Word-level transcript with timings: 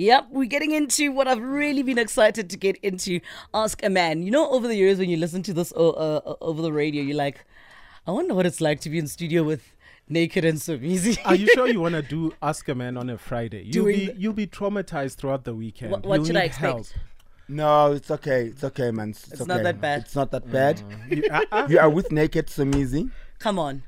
Yep, 0.00 0.28
we're 0.30 0.46
getting 0.46 0.70
into 0.70 1.12
what 1.12 1.28
I've 1.28 1.42
really 1.42 1.82
been 1.82 1.98
excited 1.98 2.48
to 2.48 2.56
get 2.56 2.76
into. 2.78 3.20
Ask 3.52 3.82
a 3.84 3.90
man. 3.90 4.22
You 4.22 4.30
know, 4.30 4.48
over 4.50 4.66
the 4.66 4.74
years 4.74 4.98
when 4.98 5.10
you 5.10 5.18
listen 5.18 5.42
to 5.42 5.52
this 5.52 5.72
uh, 5.76 5.88
uh, 5.90 6.36
over 6.40 6.62
the 6.62 6.72
radio, 6.72 7.02
you're 7.02 7.16
like, 7.16 7.44
I 8.06 8.12
wonder 8.12 8.32
what 8.32 8.46
it's 8.46 8.62
like 8.62 8.80
to 8.80 8.88
be 8.90 8.98
in 8.98 9.06
studio 9.06 9.42
with 9.42 9.74
naked 10.08 10.42
and 10.46 10.56
Somizi. 10.58 11.18
Are 11.26 11.34
you 11.34 11.48
sure 11.52 11.68
you 11.68 11.80
want 11.86 11.96
to 11.96 12.02
do 12.02 12.32
Ask 12.40 12.66
a 12.70 12.74
Man 12.74 12.96
on 12.96 13.10
a 13.10 13.18
Friday? 13.18 13.64
You'll 13.64 13.84
Doing 13.84 13.96
be 13.98 14.14
you'll 14.16 14.32
be 14.32 14.46
traumatized 14.46 15.16
throughout 15.16 15.44
the 15.44 15.54
weekend. 15.54 15.90
What- 15.92 16.06
what 16.06 16.16
You'll 16.16 16.24
should 16.26 16.36
I 16.36 16.44
expect? 16.44 16.72
help. 16.72 16.86
No, 17.48 17.92
it's 17.92 18.10
okay. 18.10 18.46
It's 18.46 18.64
okay, 18.64 18.90
man. 18.92 19.10
It's, 19.10 19.30
It's 19.32 19.46
not 19.46 19.62
that 19.64 19.82
bad. 19.82 20.00
It's 20.02 20.16
not 20.16 20.30
that 20.30 20.50
bad. 20.50 20.82
You- 21.10 21.24
uh, 21.30 21.44
uh, 21.52 21.66
You 21.68 21.78
are 21.78 21.90
with 21.90 22.10
naked 22.10 22.46
Somizi. 22.46 23.10
Come 23.38 23.58
on. 23.58 23.82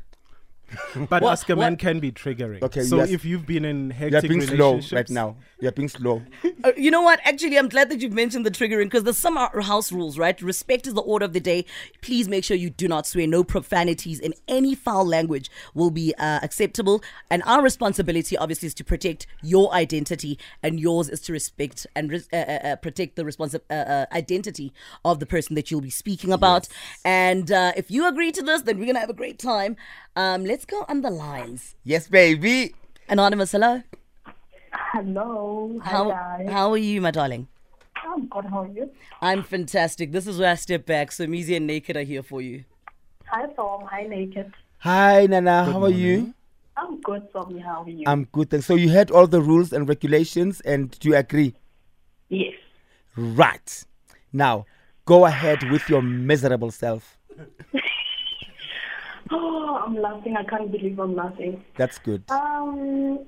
but 1.09 1.23
What- 1.23 1.33
Ask 1.33 1.49
a 1.51 1.57
Man 1.57 1.77
can 1.77 2.01
be 2.01 2.13
triggering. 2.13 2.63
Okay, 2.63 2.83
so 2.83 2.99
yes. 2.99 3.11
if 3.11 3.25
you've 3.25 3.47
been 3.47 3.65
in 3.65 3.87
You 3.87 3.91
are 3.91 4.11
hectic 4.11 4.29
being 4.29 4.43
slow 4.43 4.81
right 4.93 5.09
now. 5.11 5.37
You 5.61 5.69
are 5.69 5.73
being 5.73 5.89
slow. 5.89 6.23
Uh, 6.65 6.71
you 6.77 6.93
know 6.93 7.03
what? 7.03 7.19
Actually, 7.25 7.59
I'm 7.59 7.69
glad 7.69 7.91
that 7.91 8.01
you've 8.01 8.13
mentioned 8.13 8.47
the 8.47 8.51
triggering 8.51 8.85
because 8.85 9.03
there's 9.03 9.19
some 9.19 9.37
house 9.37 9.91
rules, 9.91 10.17
right? 10.17 10.41
Respect 10.41 10.87
is 10.87 10.95
the 10.95 11.01
order 11.01 11.25
of 11.25 11.33
the 11.33 11.41
day. 11.41 11.65
Please 12.03 12.29
make 12.29 12.45
sure 12.45 12.57
you 12.57 12.71
do 12.71 12.87
not 12.87 13.05
swear. 13.05 13.27
No 13.27 13.43
profanities 13.43 14.21
in 14.21 14.33
any 14.47 14.77
foul 14.77 15.05
language 15.05 15.51
will 15.75 15.91
be 15.91 16.15
uh, 16.19 16.39
acceptable. 16.41 17.03
And 17.31 17.43
our 17.45 17.61
responsibility, 17.61 18.37
obviously, 18.37 18.69
is 18.69 18.75
to 18.75 18.85
protect 18.85 19.27
your 19.43 19.73
identity, 19.75 20.39
and 20.63 20.79
yours 20.79 21.09
is 21.09 21.21
to 21.23 21.33
respect 21.33 21.85
and 21.97 22.13
res- 22.13 22.29
uh, 22.33 22.37
uh, 22.37 22.59
uh, 22.69 22.77
protect 22.77 23.17
the 23.17 23.25
responsi- 23.25 23.61
uh, 23.69 23.75
uh, 23.75 24.07
identity 24.13 24.73
of 25.05 25.19
the 25.19 25.27
person 25.27 25.57
that 25.57 25.69
you'll 25.73 25.81
be 25.81 25.91
speaking 25.91 26.33
about. 26.33 26.69
And 27.05 27.51
uh, 27.51 27.73
if 27.77 27.91
you 27.91 28.07
agree 28.07 28.31
to 28.31 28.43
this, 28.43 28.63
then 28.63 28.79
we're 28.79 28.87
gonna 28.87 29.01
have 29.01 29.11
a 29.11 29.15
great 29.15 29.41
time. 29.41 29.77
Um, 30.15 30.45
let's 30.45 30.65
go 30.65 30.85
on 30.89 31.01
the 31.03 31.11
lines. 31.11 31.75
Yes, 31.85 32.09
baby. 32.09 32.75
Anonymous, 33.09 33.53
hello. 33.53 33.83
Hello. 34.93 35.81
Hi, 35.83 35.91
How 35.91 36.09
guys. 36.11 36.49
how 36.51 36.71
are 36.73 36.77
you, 36.79 37.01
my 37.01 37.11
darling? 37.11 37.49
I'm 38.05 38.27
good. 38.27 38.45
How 38.47 38.63
are 38.63 38.69
you? 38.69 38.91
I'm 39.23 39.43
fantastic. 39.43 40.13
This 40.13 40.27
is 40.27 40.39
where 40.39 40.51
I 40.51 40.55
step 40.55 40.85
back. 40.87 41.11
Somizi 41.11 41.57
and 41.57 41.67
Naked 41.67 41.97
are 41.97 42.03
here 42.03 42.23
for 42.23 42.43
you. 42.43 42.65
Hi, 43.27 43.47
Tom. 43.57 43.85
Hi, 43.91 44.03
Naked. 44.03 44.53
Hi, 44.79 45.27
Nana. 45.27 45.65
How 45.65 45.83
are 45.85 45.91
you? 45.91 46.35
I'm 46.77 47.01
good, 47.01 47.33
Tommy. 47.33 47.61
How 47.61 47.83
are 47.83 47.89
you? 47.89 48.05
I'm 48.07 48.25
good. 48.25 48.51
Thanks. 48.51 48.67
So 48.67 48.75
you 48.75 48.91
heard 48.91 49.11
all 49.11 49.27
the 49.27 49.41
rules 49.41 49.73
and 49.73 49.89
regulations, 49.89 50.61
and 50.63 50.91
do 50.99 51.09
you 51.11 51.17
agree? 51.17 51.55
yes. 52.29 52.55
Right. 53.17 53.85
Now, 54.33 54.65
go 55.05 55.27
ahead 55.27 55.71
with 55.71 55.87
your 55.89 56.01
miserable 56.03 56.71
self. 56.71 57.19
Oh, 59.33 59.83
I'm 59.87 59.97
laughing. 59.97 60.37
I 60.37 60.45
can't 60.45 60.71
believe 60.71 60.99
I'm 60.99 61.15
laughing. 61.17 61.65
That's 61.77 61.99
good. 61.99 62.23
Um, 62.31 63.21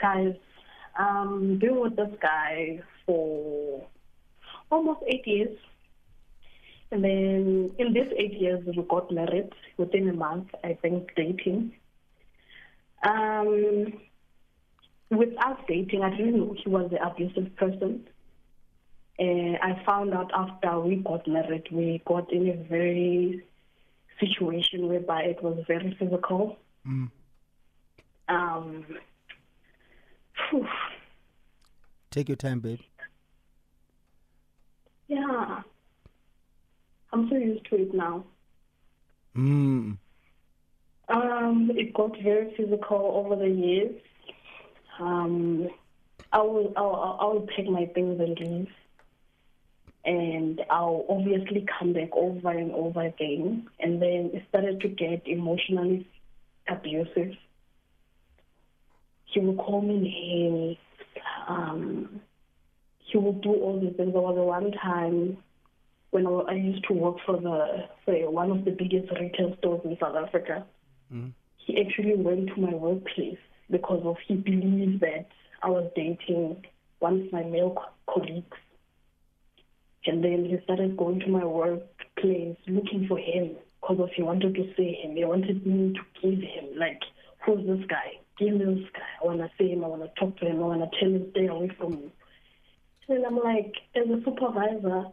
guys, 0.00 0.34
um, 0.98 1.58
been 1.58 1.80
with 1.80 1.96
this 1.96 2.10
guy 2.20 2.80
for 3.06 3.86
almost 4.70 5.00
eight 5.06 5.26
years. 5.26 5.56
And 6.90 7.02
then 7.02 7.70
in 7.78 7.92
these 7.94 8.12
eight 8.18 8.34
years, 8.34 8.62
we 8.66 8.82
got 8.82 9.10
married 9.10 9.50
within 9.78 10.08
a 10.08 10.12
month, 10.12 10.48
I 10.62 10.74
think, 10.82 11.10
dating. 11.16 11.72
Um, 13.02 13.94
with 15.10 15.30
us 15.38 15.58
dating, 15.66 16.02
I 16.02 16.10
didn't 16.10 16.36
know 16.36 16.54
he 16.62 16.68
was 16.68 16.90
the 16.90 17.02
abusive 17.04 17.56
person. 17.56 18.06
I 19.18 19.80
found 19.86 20.12
out 20.12 20.30
after 20.34 20.80
we 20.80 20.96
got 20.96 21.26
married, 21.28 21.68
we 21.70 22.02
got 22.04 22.32
in 22.32 22.48
a 22.48 22.56
very 22.68 23.46
situation 24.26 24.88
whereby 24.88 25.22
it 25.22 25.42
was 25.42 25.58
very 25.66 25.96
physical. 25.98 26.58
Um, 28.28 28.86
phew, 30.50 30.66
Take 32.10 32.28
your 32.28 32.36
time, 32.36 32.60
babe. 32.60 32.80
yeah, 35.08 35.62
I'm 37.12 37.28
so 37.28 37.36
used 37.36 37.64
to 37.70 37.76
it 37.76 37.94
now. 37.94 38.24
Mm. 39.36 39.98
Um, 41.08 41.70
it 41.74 41.92
got 41.94 42.16
very 42.22 42.54
physical 42.56 43.24
over 43.24 43.36
the 43.36 43.48
years. 43.48 43.94
Um, 44.98 45.68
I 46.32 46.40
will, 46.42 46.72
I'll, 46.76 47.18
I 47.20 47.24
will 47.26 47.46
pack 47.54 47.66
my 47.66 47.86
things 47.86 48.20
and 48.20 48.38
leave, 48.38 48.68
and 50.04 50.60
I'll 50.70 51.06
obviously 51.08 51.64
come 51.78 51.92
back 51.92 52.10
over 52.12 52.50
and 52.50 52.72
over 52.72 53.02
again. 53.02 53.68
And 53.78 54.02
then 54.02 54.30
it 54.34 54.44
started 54.48 54.80
to 54.80 54.88
get 54.88 55.22
emotionally 55.26 56.06
abusive. 56.68 57.34
He 59.26 59.40
would 59.40 59.58
call 59.58 59.80
me 59.80 59.98
names. 59.98 60.76
Um, 61.48 62.20
he 62.98 63.18
would 63.18 63.42
do 63.42 63.50
all 63.54 63.80
these 63.80 63.96
things. 63.96 64.12
There 64.12 64.20
was 64.20 64.36
a 64.36 64.42
one 64.42 64.72
time 64.72 65.38
when 66.10 66.26
I, 66.26 66.30
I 66.30 66.54
used 66.54 66.84
to 66.88 66.94
work 66.94 67.16
for 67.24 67.36
the 67.40 67.86
for 68.04 68.30
one 68.30 68.50
of 68.50 68.64
the 68.64 68.70
biggest 68.72 69.10
retail 69.12 69.54
stores 69.58 69.80
in 69.84 69.96
South 70.00 70.16
Africa. 70.16 70.66
He 71.56 71.80
actually 71.80 72.16
went 72.16 72.48
to 72.48 72.60
my 72.60 72.74
workplace 72.74 73.38
because 73.70 74.02
of 74.04 74.16
he 74.26 74.34
believed 74.34 75.00
that 75.00 75.26
I 75.62 75.68
was 75.68 75.90
dating 75.94 76.64
one 76.98 77.22
of 77.22 77.32
my 77.32 77.42
male 77.44 77.70
co- 77.76 78.12
colleagues. 78.12 78.56
And 80.06 80.22
then 80.22 80.44
he 80.44 80.58
started 80.64 80.96
going 80.96 81.20
to 81.20 81.28
my 81.28 81.44
workplace 81.44 82.56
looking 82.66 83.06
for 83.08 83.18
him 83.18 83.56
because 83.80 84.10
he 84.14 84.22
wanted 84.22 84.54
to 84.54 84.74
see 84.76 84.98
him. 85.02 85.16
He 85.16 85.24
wanted 85.24 85.66
me 85.66 85.94
to 85.94 86.00
give 86.20 86.40
him 86.40 86.76
like, 86.76 87.00
who's 87.44 87.66
this 87.66 87.86
guy? 87.88 88.18
Give 88.38 88.54
me 88.54 88.64
this 88.64 88.90
guy. 88.92 89.00
I 89.22 89.26
wanna 89.26 89.50
see 89.58 89.70
him. 89.70 89.84
I 89.84 89.88
wanna 89.88 90.08
talk 90.18 90.36
to 90.38 90.46
him. 90.46 90.56
I 90.56 90.66
wanna 90.66 90.90
tell 90.98 91.08
him 91.08 91.26
stay 91.30 91.46
away 91.46 91.70
from 91.78 91.90
me. 91.92 92.12
And 93.08 93.26
I'm 93.26 93.36
like, 93.36 93.74
as 93.94 94.08
a 94.08 94.22
supervisor, 94.24 95.06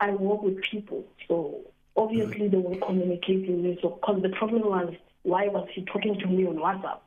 I 0.00 0.10
work 0.10 0.42
with 0.42 0.60
people, 0.62 1.04
so 1.28 1.60
obviously 1.96 2.48
they 2.48 2.56
will 2.56 2.76
communicating 2.76 3.62
with 3.62 3.64
me. 3.64 3.78
So, 3.80 3.90
because 3.90 4.20
the 4.22 4.30
problem 4.30 4.62
was, 4.62 4.94
why 5.22 5.48
was 5.48 5.68
he 5.74 5.84
talking 5.84 6.18
to 6.18 6.26
me 6.26 6.46
on 6.46 6.56
WhatsApp? 6.56 6.98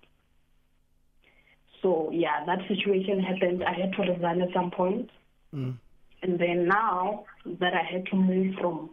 So 1.81 2.09
yeah, 2.11 2.43
that 2.45 2.59
situation 2.67 3.19
happened. 3.21 3.63
I 3.63 3.73
had 3.73 3.93
to 3.93 4.11
resign 4.11 4.41
at 4.41 4.53
some 4.53 4.71
point. 4.71 5.09
Mm. 5.53 5.77
And 6.21 6.39
then 6.39 6.67
now 6.67 7.25
that 7.45 7.73
I 7.73 7.83
had 7.83 8.05
to 8.07 8.15
move 8.15 8.55
from 8.59 8.89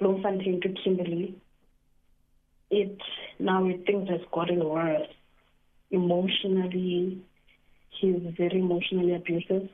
Bloemfontein 0.00 0.60
to 0.62 0.74
Kimberley, 0.82 1.36
it 2.70 2.98
now 3.38 3.66
it, 3.66 3.84
things 3.86 4.08
has 4.08 4.20
gotten 4.32 4.64
worse. 4.64 5.08
Emotionally, 5.90 7.22
he's 8.00 8.20
very 8.36 8.58
emotionally 8.58 9.14
abusive. 9.14 9.68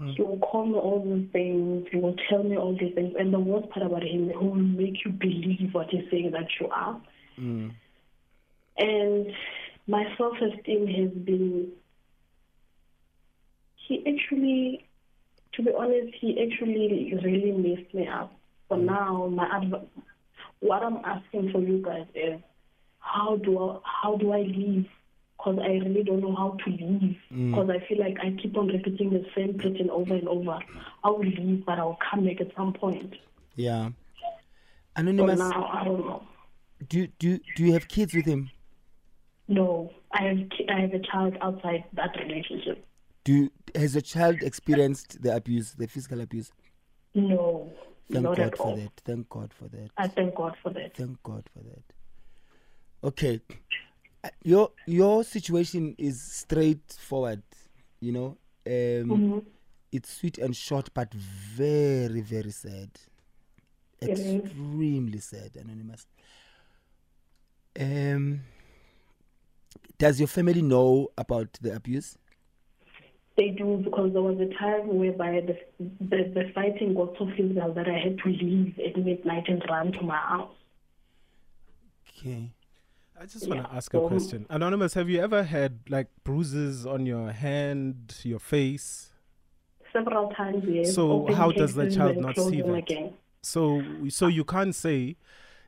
Mm. 0.00 0.14
He 0.16 0.22
will 0.22 0.38
call 0.38 0.66
me 0.66 0.74
all 0.74 1.04
these 1.04 1.30
things. 1.32 1.86
He 1.90 1.98
will 1.98 2.16
tell 2.30 2.42
me 2.42 2.56
all 2.56 2.76
these 2.78 2.94
things. 2.94 3.14
And 3.18 3.32
the 3.32 3.40
worst 3.40 3.68
part 3.70 3.84
about 3.84 4.02
him, 4.02 4.28
he 4.30 4.36
will 4.36 4.54
make 4.54 5.04
you 5.04 5.10
believe 5.10 5.70
what 5.72 5.88
he's 5.90 6.04
saying 6.10 6.30
that 6.30 6.46
you 6.60 6.68
are. 6.68 7.00
Mm. 7.38 7.72
And 8.78 9.26
my 9.86 10.04
self 10.16 10.34
esteem 10.36 10.86
has 10.86 11.10
been. 11.24 11.72
He 13.88 13.98
actually, 14.06 14.86
to 15.54 15.62
be 15.62 15.70
honest, 15.76 16.14
he 16.20 16.40
actually 16.42 17.12
really 17.22 17.52
messed 17.52 17.92
me 17.94 18.08
up. 18.08 18.32
For 18.68 18.76
mm. 18.76 18.84
now, 18.84 19.26
my 19.28 19.48
adv- 19.56 19.86
what 20.60 20.82
I'm 20.82 20.98
asking 21.04 21.52
for 21.52 21.60
you 21.60 21.82
guys 21.82 22.06
is, 22.14 22.40
how 22.98 23.36
do 23.36 23.58
I, 23.58 23.78
how 23.84 24.16
do 24.16 24.32
I 24.32 24.42
leave? 24.42 24.86
Because 25.36 25.58
I 25.60 25.72
really 25.72 26.04
don't 26.04 26.20
know 26.20 26.34
how 26.36 26.56
to 26.64 26.70
leave. 26.70 27.16
Mm. 27.32 27.50
Because 27.50 27.70
I 27.70 27.86
feel 27.86 27.98
like 27.98 28.16
I 28.22 28.36
keep 28.40 28.56
on 28.56 28.68
repeating 28.68 29.10
the 29.10 29.24
same 29.34 29.58
pattern 29.58 29.90
over 29.90 30.14
and 30.14 30.28
over. 30.28 30.58
I 31.02 31.10
will 31.10 31.20
leave, 31.20 31.66
but 31.66 31.78
I 31.78 31.84
will 31.84 31.98
come 32.10 32.24
back 32.24 32.40
at 32.40 32.54
some 32.56 32.72
point. 32.72 33.14
Yeah. 33.56 33.90
Anonymous, 34.94 35.38
now 35.38 35.70
I 35.72 35.84
don't 35.84 36.00
know. 36.00 36.22
do 36.88 37.06
do 37.18 37.38
do 37.56 37.64
you 37.64 37.72
have 37.72 37.88
kids 37.88 38.12
with 38.12 38.26
him? 38.26 38.50
No, 39.48 39.90
I 40.12 40.24
have 40.24 40.38
I 40.68 40.80
have 40.80 40.92
a 40.92 40.98
child 41.00 41.36
outside 41.40 41.84
that 41.94 42.14
relationship. 42.18 42.84
Do 43.24 43.50
has 43.74 43.94
your 43.94 44.02
child 44.02 44.42
experienced 44.42 45.22
the 45.22 45.34
abuse, 45.36 45.72
the 45.74 45.86
physical 45.86 46.20
abuse? 46.20 46.50
No, 47.14 47.70
Thank 48.10 48.24
not 48.24 48.36
God 48.36 48.46
at 48.46 48.56
for 48.58 48.66
all. 48.68 48.76
that. 48.76 48.92
Thank 49.04 49.28
God 49.28 49.52
for 49.54 49.68
that. 49.68 49.90
I 49.96 50.08
thank 50.08 50.34
God 50.34 50.56
for 50.62 50.70
that. 50.70 50.96
Thank 50.96 51.22
God 51.22 51.48
for 51.52 51.62
that. 51.62 51.84
Okay. 53.04 53.40
Uh, 54.24 54.28
Your 54.42 54.70
your 54.86 55.24
situation 55.24 55.94
is 55.98 56.20
straightforward, 56.22 57.42
you 58.00 58.12
know. 58.12 58.36
Um 58.66 58.72
Mm-hmm. 59.10 59.38
it's 59.92 60.12
sweet 60.18 60.38
and 60.38 60.54
short 60.56 60.90
but 60.94 61.12
very, 61.14 62.20
very 62.22 62.50
sad. 62.50 62.90
Extremely 64.00 65.18
sad, 65.18 65.56
Anonymous. 65.56 66.06
Um 67.78 68.40
does 69.98 70.18
your 70.18 70.28
family 70.28 70.62
know 70.62 71.08
about 71.16 71.52
the 71.60 71.74
abuse? 71.74 72.16
They 73.36 73.48
do 73.48 73.80
because 73.82 74.12
there 74.12 74.20
was 74.22 74.38
a 74.40 74.52
time 74.58 74.94
whereby 74.98 75.40
the, 75.46 75.56
the 76.00 76.24
the 76.34 76.50
fighting 76.54 76.94
got 76.94 77.16
so 77.18 77.26
physical 77.36 77.72
that 77.72 77.88
I 77.88 77.98
had 77.98 78.18
to 78.18 78.28
leave 78.28 78.78
at 78.78 78.96
midnight 79.02 79.44
and 79.48 79.62
run 79.70 79.92
to 79.92 80.02
my 80.02 80.16
house. 80.16 80.54
Okay. 82.18 82.50
I 83.18 83.26
just 83.26 83.48
want 83.48 83.60
Yeah. 83.60 83.66
to 83.68 83.74
ask 83.74 83.94
a 83.94 84.00
question. 84.00 84.46
Anonymous, 84.50 84.94
have 84.94 85.08
you 85.08 85.20
ever 85.20 85.44
had 85.44 85.80
like 85.88 86.08
bruises 86.24 86.84
on 86.86 87.06
your 87.06 87.30
hand, 87.32 88.14
your 88.22 88.38
face? 88.38 89.12
Several 89.92 90.30
times, 90.30 90.64
yes. 90.66 90.94
So 90.94 91.12
Open 91.22 91.34
how 91.34 91.52
does 91.52 91.74
the 91.74 91.90
child 91.90 92.16
not 92.18 92.36
see 92.36 92.60
them 92.60 92.72
that? 92.72 92.78
Again. 92.78 93.14
So, 93.42 93.82
so 94.08 94.26
you 94.26 94.44
can't 94.44 94.74
say, 94.74 95.16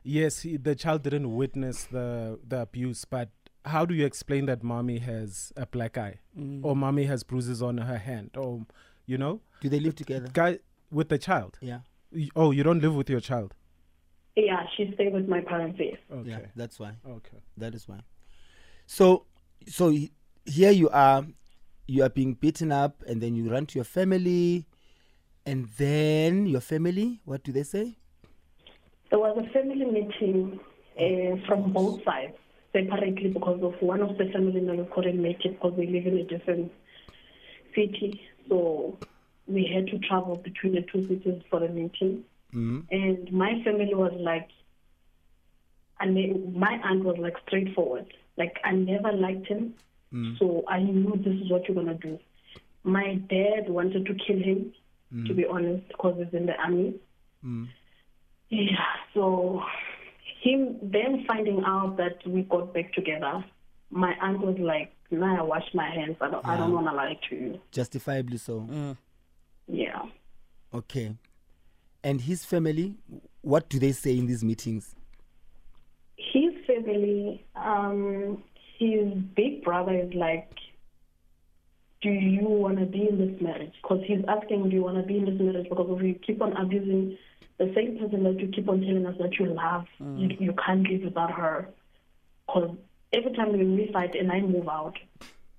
yes, 0.03 0.41
he, 0.41 0.57
the 0.57 0.75
child 0.75 1.03
didn't 1.03 1.33
witness 1.35 1.83
the 1.85 2.39
the 2.47 2.61
abuse, 2.61 3.05
but 3.05 3.29
how 3.65 3.85
do 3.85 3.93
you 3.93 4.05
explain 4.05 4.45
that 4.45 4.63
mommy 4.63 4.99
has 4.99 5.51
a 5.57 5.65
black 5.65 5.97
eye, 5.97 6.19
or 6.61 6.75
mommy 6.75 7.05
has 7.05 7.23
bruises 7.23 7.61
on 7.61 7.77
her 7.79 7.97
hand, 7.97 8.31
or 8.37 8.65
you 9.05 9.17
know, 9.17 9.41
Do 9.61 9.69
they 9.69 9.79
live 9.79 9.95
together? 9.95 10.27
guy 10.31 10.59
with 10.91 11.09
the 11.09 11.17
child? 11.17 11.57
Yeah. 11.61 11.79
Oh, 12.35 12.51
you 12.51 12.63
don't 12.63 12.81
live 12.81 12.95
with 12.95 13.09
your 13.09 13.19
child. 13.19 13.53
Yeah, 14.35 14.65
she 14.75 14.91
stayed 14.93 15.13
with 15.13 15.27
my 15.27 15.41
parents. 15.41 15.79
Yes. 15.79 15.97
Okay. 16.11 16.29
Yeah, 16.29 16.39
that's 16.55 16.79
why. 16.79 16.97
Okay. 17.07 17.37
That 17.57 17.73
is 17.73 17.87
why. 17.87 17.99
So, 18.85 19.25
so 19.67 19.89
here 20.45 20.71
you 20.71 20.89
are, 20.89 21.25
you 21.87 22.03
are 22.03 22.09
being 22.09 22.33
beaten 22.33 22.71
up, 22.71 23.03
and 23.07 23.21
then 23.21 23.35
you 23.35 23.49
run 23.49 23.65
to 23.67 23.75
your 23.75 23.85
family, 23.85 24.67
and 25.45 25.67
then 25.77 26.45
your 26.45 26.61
family. 26.61 27.21
What 27.25 27.43
do 27.43 27.51
they 27.51 27.63
say? 27.63 27.97
There 29.09 29.19
was 29.19 29.37
a 29.37 29.53
family 29.53 29.85
meeting 29.85 30.59
uh, 30.99 31.45
from 31.47 31.71
both 31.71 32.03
sides 32.03 32.35
separately 32.75 33.29
because 33.29 33.61
of 33.63 33.81
one 33.81 34.01
of 34.01 34.17
the 34.17 34.25
family 34.33 34.59
members 34.59 34.87
couldn't 34.93 35.21
make 35.21 35.45
it 35.45 35.53
because 35.53 35.73
they 35.77 35.87
live 35.87 36.07
in 36.07 36.17
a 36.17 36.23
different 36.23 36.71
city. 37.73 38.21
So 38.49 38.97
we 39.47 39.69
had 39.73 39.87
to 39.87 39.99
travel 40.07 40.35
between 40.35 40.73
the 40.73 40.81
two 40.91 41.07
cities 41.07 41.41
for 41.49 41.59
the 41.59 41.69
meeting. 41.69 42.25
Mm. 42.53 42.85
And 42.91 43.31
my 43.31 43.61
family 43.63 43.93
was 43.93 44.13
like, 44.19 44.49
and 45.99 46.15
they, 46.15 46.33
my 46.57 46.79
aunt 46.83 47.05
was 47.05 47.17
like 47.17 47.35
straightforward. 47.47 48.13
Like 48.37 48.57
I 48.65 48.71
never 48.71 49.13
liked 49.13 49.47
him, 49.47 49.75
so 50.39 50.63
I 50.67 50.79
knew 50.81 51.13
this 51.17 51.33
is 51.33 51.49
what 51.49 51.67
you're 51.67 51.75
gonna 51.75 51.97
do. 51.97 52.19
My 52.83 53.15
dad 53.29 53.69
wanted 53.69 54.05
to 54.05 54.13
kill 54.13 54.37
him, 54.37 54.73
to 55.27 55.33
be 55.33 55.45
honest, 55.45 55.87
because 55.87 56.15
he's 56.17 56.33
in 56.33 56.45
the 56.45 56.55
army. 56.55 56.95
Mm. 57.43 57.67
Yeah, 58.49 58.85
so 59.13 59.63
him 60.45 60.77
then 60.81 61.25
finding 61.27 61.63
out 61.65 61.97
that 61.97 62.25
we 62.27 62.43
got 62.43 62.73
back 62.73 62.93
together, 62.93 63.43
my 63.89 64.13
aunt 64.21 64.39
was 64.39 64.57
like, 64.59 64.93
"Now 65.09 65.39
I 65.39 65.41
wash 65.41 65.67
my 65.73 65.89
hands. 65.89 66.17
I 66.21 66.29
don't, 66.29 66.45
I 66.45 66.57
don't 66.57 66.73
want 66.73 66.87
to 66.87 66.93
lie 66.93 67.17
to 67.29 67.35
you." 67.35 67.59
Justifiably 67.71 68.37
so. 68.37 68.95
Yeah. 69.67 70.03
Okay. 70.73 71.15
And 72.03 72.21
his 72.21 72.45
family, 72.45 72.95
what 73.41 73.67
do 73.69 73.79
they 73.79 73.91
say 73.91 74.17
in 74.17 74.27
these 74.27 74.43
meetings? 74.43 74.95
His 76.17 76.53
family, 76.67 77.43
um, 77.55 78.43
his 78.77 79.13
big 79.35 79.63
brother 79.63 79.95
is 79.95 80.13
like, 80.13 80.51
"Do 82.01 82.09
you 82.09 82.47
want 82.47 82.77
to 82.77 82.85
be 82.85 83.07
in 83.09 83.17
this 83.17 83.41
marriage?" 83.41 83.73
Because 83.81 84.03
he's 84.05 84.23
asking, 84.27 84.69
"Do 84.69 84.75
you 84.75 84.83
want 84.83 84.97
to 84.97 85.03
be 85.03 85.17
in 85.17 85.25
this 85.25 85.39
marriage?" 85.39 85.67
Because 85.69 85.87
if 85.97 86.03
you 86.03 86.13
keep 86.27 86.41
on 86.41 86.55
abusing 86.57 87.17
the 87.57 87.71
same 87.75 87.97
person 87.97 88.23
that 88.23 88.39
you 88.39 88.49
keep 88.49 88.67
on 88.67 88.81
telling 88.81 89.05
us 89.05 89.15
that 89.19 89.39
you 89.39 89.45
love, 89.45 89.85
mm. 90.01 90.19
you, 90.19 90.37
you 90.39 90.53
can't 90.65 90.87
live 90.89 91.03
without 91.03 91.31
her. 91.31 91.69
Because 92.45 92.75
every 93.13 93.33
time 93.33 93.51
when 93.51 93.75
we 93.75 93.89
fight 93.91 94.15
and 94.15 94.31
I 94.31 94.41
move 94.41 94.67
out, 94.67 94.97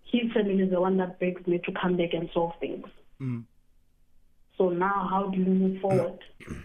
his 0.04 0.31
family 0.32 0.62
is 0.62 0.70
the 0.70 0.81
one 0.81 0.98
that 0.98 1.19
begs 1.19 1.46
me 1.46 1.58
to 1.64 1.72
come 1.72 1.96
back 1.96 2.12
and 2.12 2.28
solve 2.32 2.52
things. 2.60 2.87
Mm. 3.20 3.44
So 4.58 4.69
now, 4.69 5.08
how 5.10 5.31
do 5.31 5.38
you 5.38 5.44
move 5.44 5.81
forward? 5.81 6.19
Mm. 6.48 6.62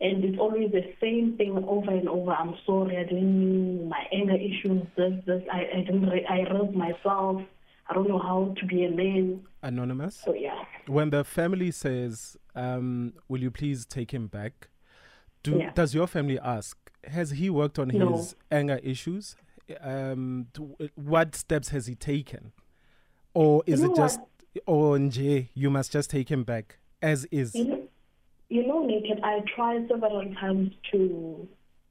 and 0.00 0.24
it's 0.24 0.38
always 0.38 0.70
the 0.72 0.94
same 1.00 1.36
thing 1.36 1.64
over 1.66 1.90
and 1.90 2.08
over. 2.08 2.32
I'm 2.32 2.54
sorry, 2.66 2.96
I 2.96 3.04
didn't 3.04 3.38
mean 3.38 3.88
my 3.88 4.06
anger 4.12 4.36
issues. 4.36 4.86
This, 4.96 5.12
this, 5.26 5.42
I, 5.52 5.68
I 5.76 5.80
didn't. 5.80 6.08
Re- 6.08 6.26
I 6.28 6.40
raised 6.50 6.74
myself. 6.74 7.42
I 7.88 7.94
don't 7.94 8.08
know 8.08 8.18
how 8.18 8.54
to 8.58 8.66
be 8.66 8.84
a 8.84 8.90
man. 8.90 9.46
Anonymous. 9.62 10.16
So 10.24 10.34
yeah, 10.34 10.64
When 10.86 11.10
the 11.10 11.24
family 11.24 11.70
says, 11.70 12.36
um, 12.54 13.14
"Will 13.28 13.40
you 13.42 13.50
please 13.50 13.86
take 13.86 14.12
him 14.12 14.26
back?" 14.26 14.68
Do 15.42 15.58
Yeah. 15.58 15.72
does 15.72 15.94
your 15.94 16.06
family 16.06 16.38
ask? 16.38 16.76
Has 17.04 17.30
he 17.32 17.48
worked 17.50 17.78
on 17.78 17.88
No. 17.88 18.12
his 18.12 18.36
anger 18.50 18.78
issues? 18.82 19.36
Um, 19.80 20.48
to, 20.54 20.76
what 20.94 21.34
steps 21.34 21.68
has 21.70 21.86
he 21.86 21.94
taken, 21.94 22.52
or 23.34 23.62
is 23.66 23.80
You 23.80 23.86
it 23.86 23.88
know 23.90 23.94
just, 23.96 24.20
or 24.66 24.96
nje, 24.96 25.48
you 25.54 25.68
must 25.70 25.92
just 25.92 26.10
take 26.10 26.30
him 26.30 26.42
back 26.44 26.78
as 27.02 27.26
is? 27.26 27.54
you 27.54 27.64
know, 27.64 27.88
you 28.48 28.66
know, 28.66 28.84
Naked. 28.86 29.20
I 29.22 29.40
tried 29.54 29.86
several 29.88 30.24
times 30.34 30.72
to 30.92 31.46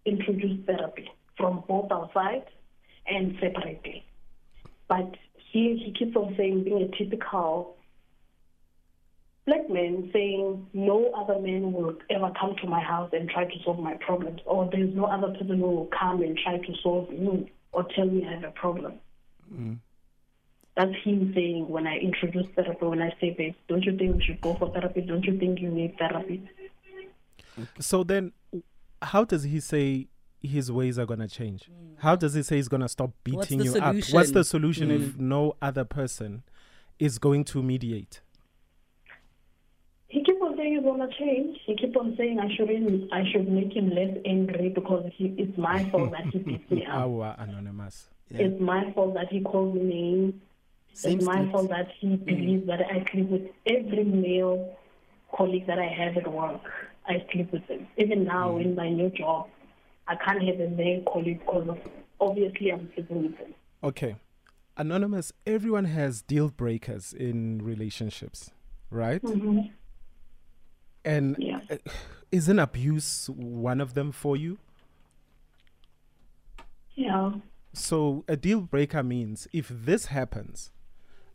introduce 0.06 0.66
therapy 0.66 1.08
from 1.38 1.64
both 1.68 1.92
our 1.92 2.10
sides 2.14 2.48
and 3.06 3.38
separately, 3.40 4.04
but 4.88 5.16
he 5.58 5.84
he 5.86 5.92
keeps 5.92 6.16
on 6.16 6.36
saying, 6.38 6.64
being 6.64 6.84
a 6.84 6.98
typical 6.98 7.76
black 9.46 9.70
man 9.70 10.10
saying 10.14 10.68
no 10.74 11.12
other 11.12 11.40
man 11.40 11.72
will 11.72 11.96
ever 12.10 12.32
come 12.40 12.56
to 12.62 12.68
my 12.68 12.82
house 12.82 13.10
and 13.14 13.30
try 13.30 13.46
to 13.46 13.64
solve 13.64 13.80
my 13.80 13.96
problems, 13.96 14.42
or 14.46 14.70
there's 14.72 14.94
no 14.94 15.06
other 15.06 15.30
person 15.34 15.58
who 15.58 15.70
will 15.78 15.90
come 16.00 16.22
and 16.22 16.38
try 16.38 16.58
to 16.58 16.74
solve 16.84 17.10
me 17.10 17.52
or 17.72 17.86
tell 17.96 18.06
me 18.06 18.26
I 18.28 18.34
have 18.34 18.44
a 18.44 18.52
problem. 18.52 18.94
Mm. 19.54 19.78
That's 20.76 20.96
him 21.04 21.32
saying 21.34 21.68
when 21.68 21.88
I 21.88 21.98
introduce 21.98 22.48
therapy, 22.56 22.86
when 22.86 23.02
I 23.02 23.12
say, 23.20 23.34
babe, 23.36 23.56
don't 23.68 23.84
you 23.84 23.98
think 23.98 24.16
we 24.16 24.24
should 24.24 24.42
go 24.42 24.54
for 24.56 24.72
therapy? 24.72 25.02
Don't 25.02 25.24
you 25.24 25.40
think 25.40 25.60
you 25.60 25.70
need 25.70 25.98
therapy? 25.98 26.48
So 27.80 28.04
then, 28.04 28.34
how 29.02 29.24
does 29.24 29.44
he 29.44 29.60
say 29.60 30.08
his 30.42 30.72
ways 30.72 31.00
are 31.00 31.06
gonna 31.06 31.28
change? 31.28 31.70
Mm. 31.72 31.96
How 32.00 32.16
does 32.16 32.34
he 32.34 32.44
say 32.44 32.58
he's 32.58 32.68
gonna 32.68 32.90
stop 32.90 33.12
beating 33.24 33.60
the 33.60 33.64
you 33.66 33.76
up? 33.76 33.96
What's 34.12 34.32
the 34.32 34.44
solution 34.44 34.92
if 34.92 35.02
mm. 35.02 35.20
no 35.20 35.56
other 35.62 35.84
person 35.84 36.44
is 37.00 37.20
going 37.20 37.44
to 37.46 37.64
mediate? 37.64 38.22
He 40.10 40.24
keep 40.24 40.42
on 40.42 40.56
saying 40.56 40.76
he's 40.76 40.84
gonna 40.84 41.10
change. 41.20 41.58
He 41.66 41.76
keep 41.76 41.98
on 41.98 42.16
saying 42.18 42.40
I 42.40 42.54
shouldn't, 42.56 43.12
I 43.12 43.24
should 43.32 43.50
make 43.50 43.76
him 43.76 43.90
less 43.90 44.18
angry 44.26 44.70
because 44.70 45.12
he, 45.16 45.36
it's 45.38 45.58
my 45.58 45.90
fault 45.92 46.12
that 46.12 46.26
he 46.28 46.40
beats 46.40 46.70
me 46.72 46.86
up. 46.86 46.96
Our 46.96 47.36
anonymous. 47.40 48.10
Yeah. 48.30 48.44
It's 48.44 48.62
my 48.62 48.92
fault 48.94 49.16
that 49.16 49.32
he 49.32 49.42
calls 49.42 49.76
me 49.76 49.84
names. 49.84 50.34
Same 50.94 51.18
it's 51.18 51.26
my 51.26 51.36
street. 51.36 51.52
fault 51.52 51.70
that 51.70 51.88
he 52.00 52.08
mm. 52.08 52.26
believes 52.26 52.68
that 52.68 52.82
I 52.82 53.06
sleep 53.12 53.30
with 53.30 53.50
every 53.66 54.04
male 54.04 54.78
colleague 55.36 55.68
that 55.68 55.80
I 55.80 55.88
have 55.88 56.18
at 56.18 56.32
work. 56.32 56.62
I 57.08 57.26
sleep 57.32 57.52
with 57.52 57.68
them. 57.68 57.88
Even 57.98 58.24
now 58.26 58.58
in 58.58 58.76
my 58.76 58.90
new 58.90 59.10
job, 59.10 59.48
I 60.08 60.16
can't 60.16 60.42
have 60.44 60.60
a 60.60 60.70
male 60.70 61.04
colleague 61.12 61.40
because 61.40 61.78
obviously 62.20 62.72
I'm 62.72 62.90
sleeping 62.94 63.24
with 63.24 63.38
them. 63.38 63.54
Okay. 63.84 64.16
Anonymous, 64.78 65.34
everyone 65.46 65.86
has 65.86 66.22
deal 66.22 66.50
breakers 66.50 67.12
in 67.14 67.62
relationships, 67.64 68.52
right? 68.90 69.22
Mhm. 69.24 69.72
And 71.04 71.36
Yeah. 71.40 71.62
uh, 71.70 71.78
isn't 72.32 72.60
abuse 72.60 73.30
one 73.30 73.82
of 73.82 73.94
them 73.96 74.12
for 74.12 74.36
you? 74.38 74.60
Yeah. 76.96 77.34
So 77.74 78.24
a 78.28 78.36
deal 78.36 78.62
breaker 78.62 79.04
means 79.04 79.48
if 79.54 79.68
this 79.70 80.08
happens, 80.08 80.72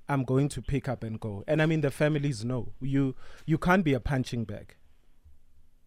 I'm 0.09 0.25
going 0.25 0.49
to 0.51 0.63
pick 0.63 0.89
up 0.89 1.03
and 1.05 1.19
go. 1.21 1.45
And 1.47 1.63
I 1.63 1.67
mean 1.67 1.81
the 1.81 1.91
families 1.91 2.45
know. 2.45 2.73
You 2.81 3.15
you 3.47 3.59
can't 3.59 3.85
be 3.85 3.95
a 3.95 4.01
punching 4.01 4.45
bag. 4.45 4.75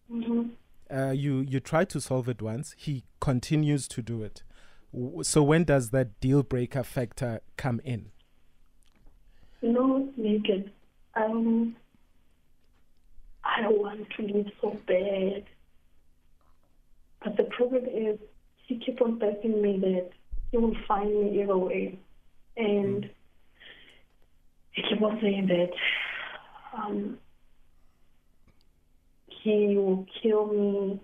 hmm 0.08 0.48
Uh, 0.90 1.10
you 1.10 1.40
you 1.40 1.60
try 1.60 1.84
to 1.84 2.00
solve 2.00 2.28
it 2.28 2.40
once, 2.40 2.74
he 2.78 3.04
continues 3.20 3.88
to 3.88 4.02
do 4.02 4.22
it. 4.22 4.42
So 5.22 5.42
when 5.42 5.64
does 5.64 5.90
that 5.90 6.20
deal 6.20 6.42
breaker 6.42 6.82
factor 6.82 7.40
come 7.56 7.80
in? 7.84 8.12
No, 9.62 10.08
naked. 10.16 10.70
Um, 11.14 11.76
I 13.44 13.68
want 13.68 14.06
to 14.16 14.22
live 14.22 14.46
so 14.60 14.78
bad. 14.86 15.44
But 17.22 17.36
the 17.36 17.44
problem 17.44 17.86
is, 17.86 18.18
he 18.66 18.78
keeps 18.78 19.00
on 19.00 19.18
telling 19.18 19.62
me 19.62 19.78
that 19.80 20.10
he 20.50 20.58
will 20.58 20.76
find 20.86 21.08
me 21.08 21.42
either 21.42 21.56
way. 21.56 21.98
And 22.56 23.10
he 24.72 24.82
keeps 24.82 25.02
on 25.02 25.18
saying 25.20 25.46
that 25.48 25.70
um, 26.76 27.18
he 29.46 29.76
will 29.76 30.06
kill 30.22 30.46
me. 30.46 31.00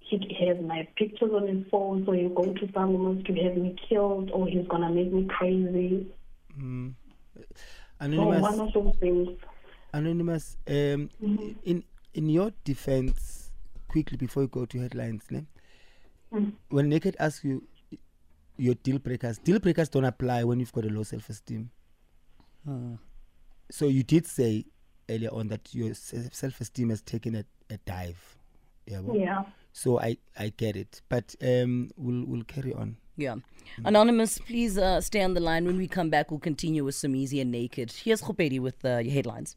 He 0.00 0.46
has 0.46 0.60
my 0.62 0.86
pictures 0.96 1.30
on 1.32 1.48
his 1.48 1.66
phone, 1.70 2.04
so 2.04 2.12
he'll 2.12 2.28
go 2.28 2.52
to 2.52 2.72
someone 2.72 3.24
to 3.24 3.34
have 3.42 3.56
me 3.56 3.74
killed, 3.88 4.30
or 4.30 4.46
he's 4.46 4.66
gonna 4.68 4.90
make 4.90 5.12
me 5.12 5.26
crazy. 5.26 6.06
Mm. 6.58 6.94
So 8.00 8.24
one 8.26 8.60
of 8.60 8.72
those 8.72 8.96
things. 9.00 9.28
anonymous. 9.92 10.56
Um, 10.68 11.08
in 11.64 11.82
in 12.12 12.28
your 12.28 12.52
defense, 12.64 13.50
quickly 13.88 14.16
before 14.18 14.42
you 14.42 14.48
go 14.48 14.66
to 14.66 14.80
headlines, 14.80 15.24
ne? 15.30 15.46
Mm. 16.32 16.52
when 16.68 16.88
Naked 16.88 17.16
asks 17.18 17.44
you 17.44 17.62
your 18.56 18.74
deal 18.74 18.98
breakers, 18.98 19.38
deal 19.38 19.58
breakers 19.58 19.88
don't 19.88 20.04
apply 20.04 20.44
when 20.44 20.60
you've 20.60 20.72
got 20.72 20.84
a 20.84 20.88
low 20.88 21.02
self-esteem. 21.02 21.70
So 23.70 23.86
you 23.86 24.02
did 24.02 24.26
say 24.26 24.66
earlier 25.08 25.30
on 25.30 25.48
that 25.48 25.74
your 25.74 25.94
self-esteem 25.94 26.90
has 26.90 27.02
taken 27.02 27.34
a, 27.34 27.44
a 27.70 27.76
dive. 27.78 28.36
Yeah. 28.86 29.00
well, 29.00 29.16
Yeah. 29.16 29.44
So 29.72 29.98
I 29.98 30.18
I 30.38 30.52
get 30.56 30.76
it, 30.76 31.02
but 31.08 31.34
um, 31.42 31.90
we'll 31.96 32.24
we'll 32.24 32.44
carry 32.44 32.72
on. 32.72 32.96
Yeah. 33.16 33.36
Anonymous, 33.84 34.38
please 34.38 34.76
uh, 34.78 35.00
stay 35.00 35.22
on 35.22 35.34
the 35.34 35.40
line. 35.40 35.64
When 35.64 35.76
we 35.76 35.88
come 35.88 36.10
back, 36.10 36.30
we'll 36.30 36.40
continue 36.40 36.84
with 36.84 36.94
Somizi 36.94 37.40
and 37.40 37.50
naked. 37.50 37.92
Here's 37.92 38.22
Khopedi 38.22 38.60
with 38.60 38.84
uh, 38.84 38.98
your 38.98 39.12
headlines. 39.12 39.56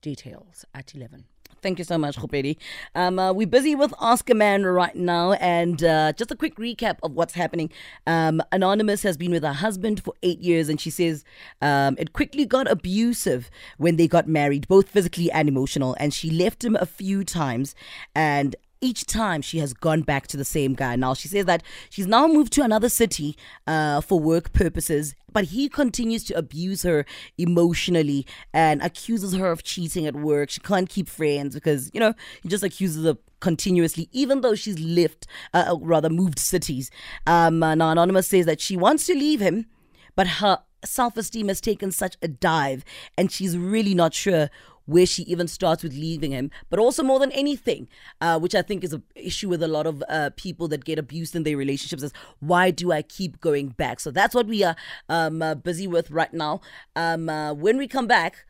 Details 0.00 0.64
at 0.74 0.94
11. 0.94 1.24
Thank 1.62 1.78
you 1.78 1.84
so 1.84 1.98
much, 1.98 2.16
Khopedi. 2.16 2.56
Um, 2.94 3.18
uh, 3.18 3.32
we're 3.32 3.46
busy 3.46 3.74
with 3.74 3.92
a 4.00 4.34
Man 4.34 4.64
right 4.64 4.96
now, 4.96 5.32
and 5.34 5.82
uh, 5.84 6.12
just 6.14 6.30
a 6.30 6.36
quick 6.36 6.56
recap 6.56 6.98
of 7.02 7.12
what's 7.12 7.34
happening. 7.34 7.70
Um, 8.06 8.42
Anonymous 8.50 9.02
has 9.02 9.16
been 9.16 9.30
with 9.30 9.42
her 9.42 9.52
husband 9.52 10.02
for 10.02 10.14
eight 10.22 10.40
years, 10.40 10.68
and 10.68 10.80
she 10.80 10.90
says 10.90 11.24
um, 11.60 11.96
it 11.98 12.12
quickly 12.14 12.46
got 12.46 12.70
abusive 12.70 13.50
when 13.76 13.96
they 13.96 14.08
got 14.08 14.26
married, 14.26 14.68
both 14.68 14.88
physically 14.88 15.30
and 15.30 15.48
emotional. 15.48 15.94
And 16.00 16.14
she 16.14 16.30
left 16.30 16.64
him 16.64 16.76
a 16.76 16.86
few 16.86 17.24
times, 17.24 17.74
and 18.14 18.56
each 18.80 19.04
time 19.06 19.42
she 19.42 19.58
has 19.58 19.72
gone 19.72 20.02
back 20.02 20.26
to 20.28 20.36
the 20.36 20.44
same 20.44 20.74
guy. 20.74 20.96
Now 20.96 21.14
she 21.14 21.28
says 21.28 21.44
that 21.46 21.62
she's 21.90 22.06
now 22.06 22.26
moved 22.26 22.52
to 22.54 22.62
another 22.62 22.88
city 22.88 23.36
uh, 23.66 24.00
for 24.00 24.18
work 24.18 24.52
purposes, 24.52 25.14
but 25.32 25.44
he 25.44 25.68
continues 25.68 26.24
to 26.24 26.34
abuse 26.34 26.82
her 26.82 27.04
emotionally 27.38 28.26
and 28.52 28.82
accuses 28.82 29.34
her 29.34 29.50
of 29.50 29.62
cheating 29.62 30.06
at 30.06 30.16
work. 30.16 30.50
She 30.50 30.60
can't 30.60 30.88
keep 30.88 31.08
friends 31.08 31.54
because 31.54 31.90
you 31.92 32.00
know 32.00 32.14
he 32.42 32.48
just 32.48 32.64
accuses 32.64 33.04
her 33.04 33.16
continuously, 33.40 34.08
even 34.12 34.42
though 34.42 34.54
she's 34.54 34.78
left, 34.78 35.26
uh, 35.54 35.76
rather 35.80 36.10
moved 36.10 36.38
cities. 36.38 36.90
Um, 37.26 37.62
uh, 37.62 37.74
now 37.74 37.90
anonymous 37.90 38.28
says 38.28 38.46
that 38.46 38.60
she 38.60 38.76
wants 38.76 39.06
to 39.06 39.14
leave 39.14 39.40
him, 39.40 39.66
but 40.14 40.26
her 40.26 40.58
self-esteem 40.84 41.48
has 41.48 41.60
taken 41.60 41.90
such 41.90 42.16
a 42.22 42.28
dive, 42.28 42.84
and 43.16 43.30
she's 43.30 43.56
really 43.56 43.94
not 43.94 44.14
sure 44.14 44.48
where 44.90 45.06
she 45.06 45.22
even 45.22 45.46
starts 45.46 45.82
with 45.82 45.94
leaving 45.94 46.32
him, 46.32 46.50
but 46.68 46.78
also 46.78 47.02
more 47.02 47.20
than 47.20 47.30
anything, 47.32 47.88
uh, 48.20 48.38
which 48.38 48.54
I 48.54 48.62
think 48.62 48.82
is 48.82 48.92
an 48.92 49.02
issue 49.14 49.48
with 49.48 49.62
a 49.62 49.68
lot 49.68 49.86
of 49.86 50.02
uh, 50.08 50.30
people 50.36 50.66
that 50.68 50.84
get 50.84 50.98
abused 50.98 51.36
in 51.36 51.44
their 51.44 51.56
relationships 51.56 52.02
is 52.02 52.12
why 52.40 52.70
do 52.70 52.90
I 52.90 53.02
keep 53.02 53.40
going 53.40 53.68
back? 53.68 54.00
So 54.00 54.10
that's 54.10 54.34
what 54.34 54.46
we 54.46 54.64
are 54.64 54.74
um, 55.08 55.42
uh, 55.42 55.54
busy 55.54 55.86
with 55.86 56.10
right 56.10 56.32
now. 56.34 56.60
Um, 56.96 57.28
uh, 57.28 57.54
when 57.54 57.78
we 57.78 57.86
come 57.86 58.08
back, 58.08 58.44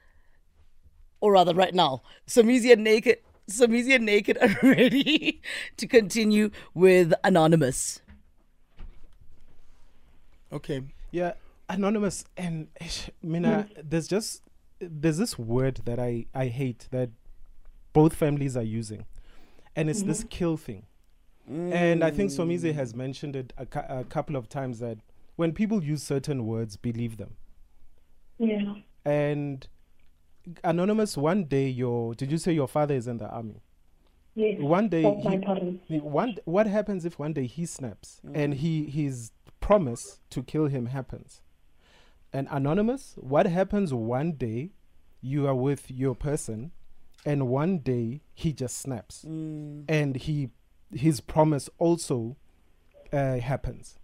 or 1.20 1.32
rather 1.32 1.52
right 1.52 1.74
now, 1.74 2.02
some 2.26 2.50
easier 2.50 2.76
naked, 2.76 3.18
some 3.46 3.74
easier 3.74 3.98
naked 3.98 4.38
are 4.40 4.56
ready 4.62 5.42
to 5.76 5.86
continue 5.86 6.50
with 6.72 7.12
Anonymous. 7.22 8.00
Okay. 10.52 10.82
Yeah, 11.10 11.34
anonymous 11.68 12.24
and 12.36 12.68
Mina, 13.22 13.68
there's 13.82 14.08
just 14.08 14.42
there's 14.80 15.18
this 15.18 15.38
word 15.38 15.80
that 15.84 15.98
I 15.98 16.26
I 16.34 16.46
hate 16.46 16.88
that 16.90 17.10
both 17.92 18.14
families 18.14 18.56
are 18.56 18.62
using, 18.62 19.04
and 19.76 19.90
it's 19.90 20.02
this 20.02 20.24
kill 20.30 20.56
thing. 20.56 20.86
And 21.48 22.04
I 22.04 22.10
think 22.12 22.30
Somizi 22.30 22.72
has 22.74 22.94
mentioned 22.94 23.34
it 23.34 23.52
a, 23.58 23.66
cou- 23.66 23.84
a 23.88 24.04
couple 24.04 24.36
of 24.36 24.48
times 24.48 24.78
that 24.78 24.98
when 25.34 25.52
people 25.52 25.82
use 25.82 26.00
certain 26.00 26.46
words, 26.46 26.76
believe 26.76 27.16
them. 27.16 27.34
Yeah. 28.38 28.74
And 29.04 29.66
anonymous, 30.62 31.16
one 31.16 31.44
day 31.44 31.68
your 31.68 32.14
did 32.14 32.30
you 32.30 32.38
say 32.38 32.52
your 32.52 32.68
father 32.68 32.94
is 32.94 33.08
in 33.08 33.18
the 33.18 33.28
army? 33.28 33.62
Yes. 34.36 34.60
One 34.60 34.88
day 34.88 35.02
he- 35.88 35.98
One, 35.98 36.36
what 36.44 36.68
happens 36.68 37.04
if 37.04 37.18
one 37.18 37.32
day 37.32 37.46
he 37.46 37.66
snaps 37.66 38.20
and 38.32 38.54
he 38.54 38.84
his 38.86 39.32
promise 39.58 40.20
to 40.30 40.42
kill 40.44 40.66
him 40.66 40.86
happens? 40.86 41.42
And 42.32 42.46
anonymous, 42.50 43.14
what 43.16 43.46
happens 43.46 43.92
one 43.92 44.32
day 44.32 44.70
you 45.20 45.46
are 45.48 45.54
with 45.54 45.90
your 45.90 46.14
person, 46.14 46.70
and 47.26 47.48
one 47.48 47.78
day 47.78 48.22
he 48.34 48.52
just 48.52 48.78
snaps, 48.78 49.24
and 49.24 50.16
he 50.16 50.50
his 50.92 51.20
promise 51.20 51.68
also 51.78 52.36
uh, 53.12 53.38
happens. 53.38 53.98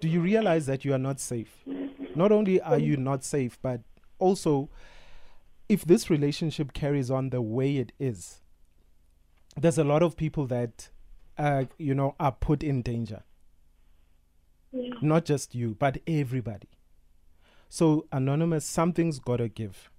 Do 0.00 0.08
you 0.08 0.20
realize 0.20 0.66
that 0.66 0.84
you 0.84 0.92
are 0.92 0.98
not 0.98 1.18
safe? 1.20 1.64
Not 2.14 2.30
only 2.32 2.60
are 2.60 2.78
you 2.78 2.96
not 2.96 3.24
safe, 3.24 3.58
but 3.62 3.80
also, 4.18 4.68
if 5.68 5.84
this 5.84 6.10
relationship 6.10 6.72
carries 6.72 7.10
on 7.10 7.30
the 7.30 7.40
way 7.40 7.76
it 7.78 7.92
is, 7.98 8.40
there's 9.56 9.78
a 9.78 9.84
lot 9.84 10.02
of 10.02 10.16
people 10.16 10.46
that 10.46 10.90
uh, 11.38 11.64
you 11.78 11.94
know 11.94 12.14
are 12.20 12.32
put 12.32 12.62
in 12.62 12.82
danger 12.82 13.22
Yeah. 14.72 14.94
not 15.02 15.24
just 15.24 15.54
you 15.54 15.74
but 15.78 15.98
everybody 16.06 16.68
so 17.68 18.06
anonymous 18.12 18.64
something's 18.64 19.18
got 19.18 19.38
to 19.38 19.48
give. 19.48 19.90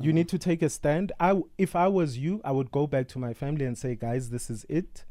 You 0.00 0.10
uh-huh. 0.10 0.14
need 0.14 0.28
to 0.28 0.38
take 0.38 0.62
a 0.62 0.70
stand. 0.70 1.12
I 1.20 1.28
w- 1.28 1.48
if 1.56 1.76
i 1.76 1.86
was 1.88 2.18
you 2.18 2.40
i 2.44 2.50
would 2.50 2.70
go 2.72 2.86
back 2.86 3.08
to 3.08 3.18
my 3.18 3.32
family 3.32 3.64
and 3.64 3.78
say 3.78 3.94
guys 3.94 4.30
this 4.30 4.50
is 4.50 4.66
it. 4.68 5.04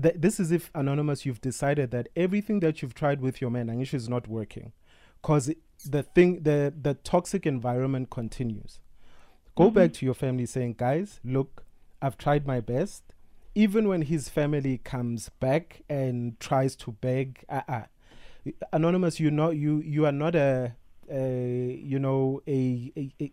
Th- 0.00 0.14
this 0.16 0.38
is 0.38 0.52
if 0.52 0.70
anonymous 0.74 1.26
you've 1.26 1.40
decided 1.40 1.90
that 1.90 2.08
everything 2.14 2.60
that 2.60 2.80
you've 2.82 2.94
tried 2.94 3.20
with 3.20 3.40
your 3.40 3.50
man 3.50 3.66
Angisha 3.66 3.94
is 3.94 4.08
not 4.08 4.28
working. 4.28 4.72
Because 5.20 5.52
the 5.84 6.02
thing 6.02 6.42
the 6.42 6.72
the 6.80 6.94
toxic 6.94 7.46
environment 7.46 8.10
continues. 8.10 8.80
Go 9.56 9.66
mm-hmm. 9.66 9.74
back 9.74 9.92
to 9.94 10.04
your 10.04 10.14
family 10.14 10.46
saying 10.46 10.74
guys 10.78 11.20
look 11.24 11.64
i've 12.00 12.18
tried 12.18 12.46
my 12.46 12.60
best. 12.60 13.02
Even 13.54 13.88
when 13.88 14.02
his 14.02 14.28
family 14.28 14.78
comes 14.78 15.30
back 15.40 15.82
and 15.88 16.38
tries 16.38 16.76
to 16.76 16.92
beg 16.92 17.44
uh-uh. 17.48 17.86
anonymous 18.72 19.18
you 19.18 19.30
know 19.32 19.50
you 19.50 19.80
you 19.80 20.06
are 20.06 20.12
not 20.12 20.36
a, 20.36 20.74
a 21.10 21.80
you 21.82 21.98
know 21.98 22.40
a, 22.46 22.92
a, 22.96 23.12
a 23.20 23.32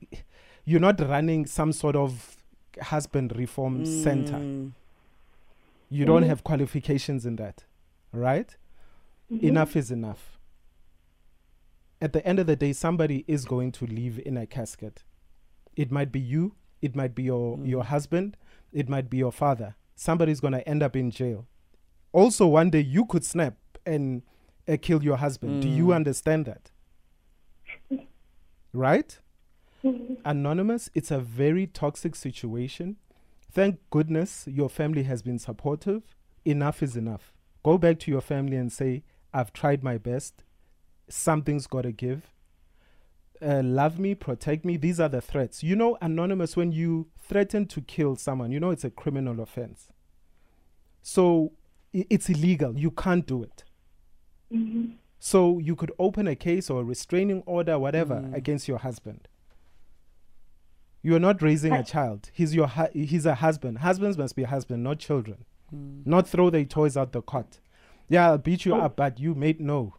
you're 0.65 0.79
not 0.79 0.99
running 0.99 1.45
some 1.45 1.71
sort 1.71 1.95
of 1.95 2.37
husband 2.81 3.35
reform 3.37 3.85
center. 3.85 4.33
Mm. 4.33 4.71
you 5.89 6.03
don't 6.05 6.23
have 6.23 6.43
qualifications 6.43 7.25
in 7.25 7.35
that 7.37 7.63
right? 8.11 8.55
Enough 9.29 9.75
is 9.75 9.91
enough. 9.91 10.37
At 12.01 12.13
the 12.13 12.25
end 12.25 12.39
of 12.39 12.47
the 12.47 12.55
day 12.55 12.73
somebody 12.73 13.23
is 13.27 13.45
going 13.45 13.71
to 13.73 13.85
live 13.85 14.19
in 14.25 14.37
a 14.37 14.45
casket. 14.45 15.03
It 15.75 15.91
might 15.91 16.11
be 16.11 16.19
you 16.19 16.55
it 16.81 16.95
might 16.95 17.15
be 17.15 17.23
your 17.23 17.59
your 17.63 17.83
husband 17.83 18.37
it 18.71 18.89
might 18.89 19.09
be 19.09 19.17
your 19.17 19.31
father. 19.31 19.75
Somebody's 19.95 20.41
going 20.41 20.53
to 20.53 20.67
end 20.67 20.83
up 20.83 20.95
in 20.95 21.09
jail. 21.09 21.47
Also 22.11 22.45
one 22.47 22.69
day 22.69 22.81
you 22.81 23.05
could 23.05 23.23
snap 23.23 23.55
and 23.85 24.21
uh, 24.67 24.77
kill 24.81 25.03
your 25.03 25.17
husband. 25.17 25.61
Do 25.61 25.69
you 25.69 25.93
understand 25.93 26.45
that 26.45 26.71
right? 28.75 29.19
Anonymous 30.25 30.89
it's 30.93 31.11
a 31.11 31.19
very 31.19 31.67
toxic 31.67 32.15
situation. 32.15 32.97
Thank 33.51 33.79
goodness 33.89 34.45
your 34.47 34.69
family 34.69 35.03
has 35.03 35.21
been 35.21 35.39
supportive. 35.39 36.03
Enough 36.43 36.83
is 36.83 36.97
enough. 36.97 37.31
Go 37.63 37.77
back 37.77 37.99
to 37.99 38.11
your 38.11 38.21
family 38.21 38.57
and 38.57 38.71
say 38.71 39.03
i've 39.33 39.53
tried 39.53 39.83
my 39.83 39.97
best. 39.97 40.43
Something's 41.07 41.67
got 41.67 41.83
to 41.83 41.91
give. 41.91 42.31
Uh, 43.41 43.61
love 43.63 43.99
me 43.99 44.15
protect 44.15 44.65
me. 44.65 44.77
These 44.77 44.99
are 44.99 45.09
the 45.09 45.21
threats. 45.21 45.61
You 45.63 45.75
know 45.75 45.97
anonymous 46.01 46.57
when 46.57 46.71
you 46.71 47.07
threaten 47.19 47.65
to 47.67 47.81
kill 47.81 48.15
someone 48.15 48.51
you 48.51 48.59
know 48.59 48.71
it's 48.71 48.83
a 48.83 48.89
criminal 48.89 49.39
offense. 49.41 49.89
So 51.01 51.51
it's 51.93 52.29
illegal. 52.29 52.77
You 52.77 52.91
can't 52.91 53.25
do 53.25 53.43
it 53.43 53.63
so 55.19 55.59
you 55.59 55.75
could 55.75 55.91
open 55.97 56.27
a 56.27 56.35
case 56.35 56.69
or 56.69 56.81
a 56.81 56.83
restraining 56.83 57.43
order 57.45 57.79
whatever 57.79 58.29
against 58.33 58.67
your 58.67 58.77
husband. 58.79 59.27
You're 61.01 61.19
not 61.19 61.41
raising 61.41 61.73
a 61.73 61.83
child. 61.83 62.31
He's 62.33 62.55
your 62.55 62.67
hu- 62.67 62.89
he's 62.93 63.25
a 63.25 63.35
husband. 63.35 63.79
Husbands 63.79 64.17
must 64.17 64.35
be 64.35 64.43
husband 64.43 64.83
not 64.83 64.99
children. 64.99 65.45
Not 65.71 66.27
throw 66.27 66.49
their 66.49 66.65
toys 66.65 66.95
out 66.97 67.11
the 67.11 67.21
cot. 67.21 67.59
Yeah 68.07 68.29
i'll 68.29 68.37
beat 68.37 68.65
you 68.65 68.75
up 68.75 68.95
but 68.95 69.19
you 69.19 69.35
made 69.35 69.59
no. 69.59 69.95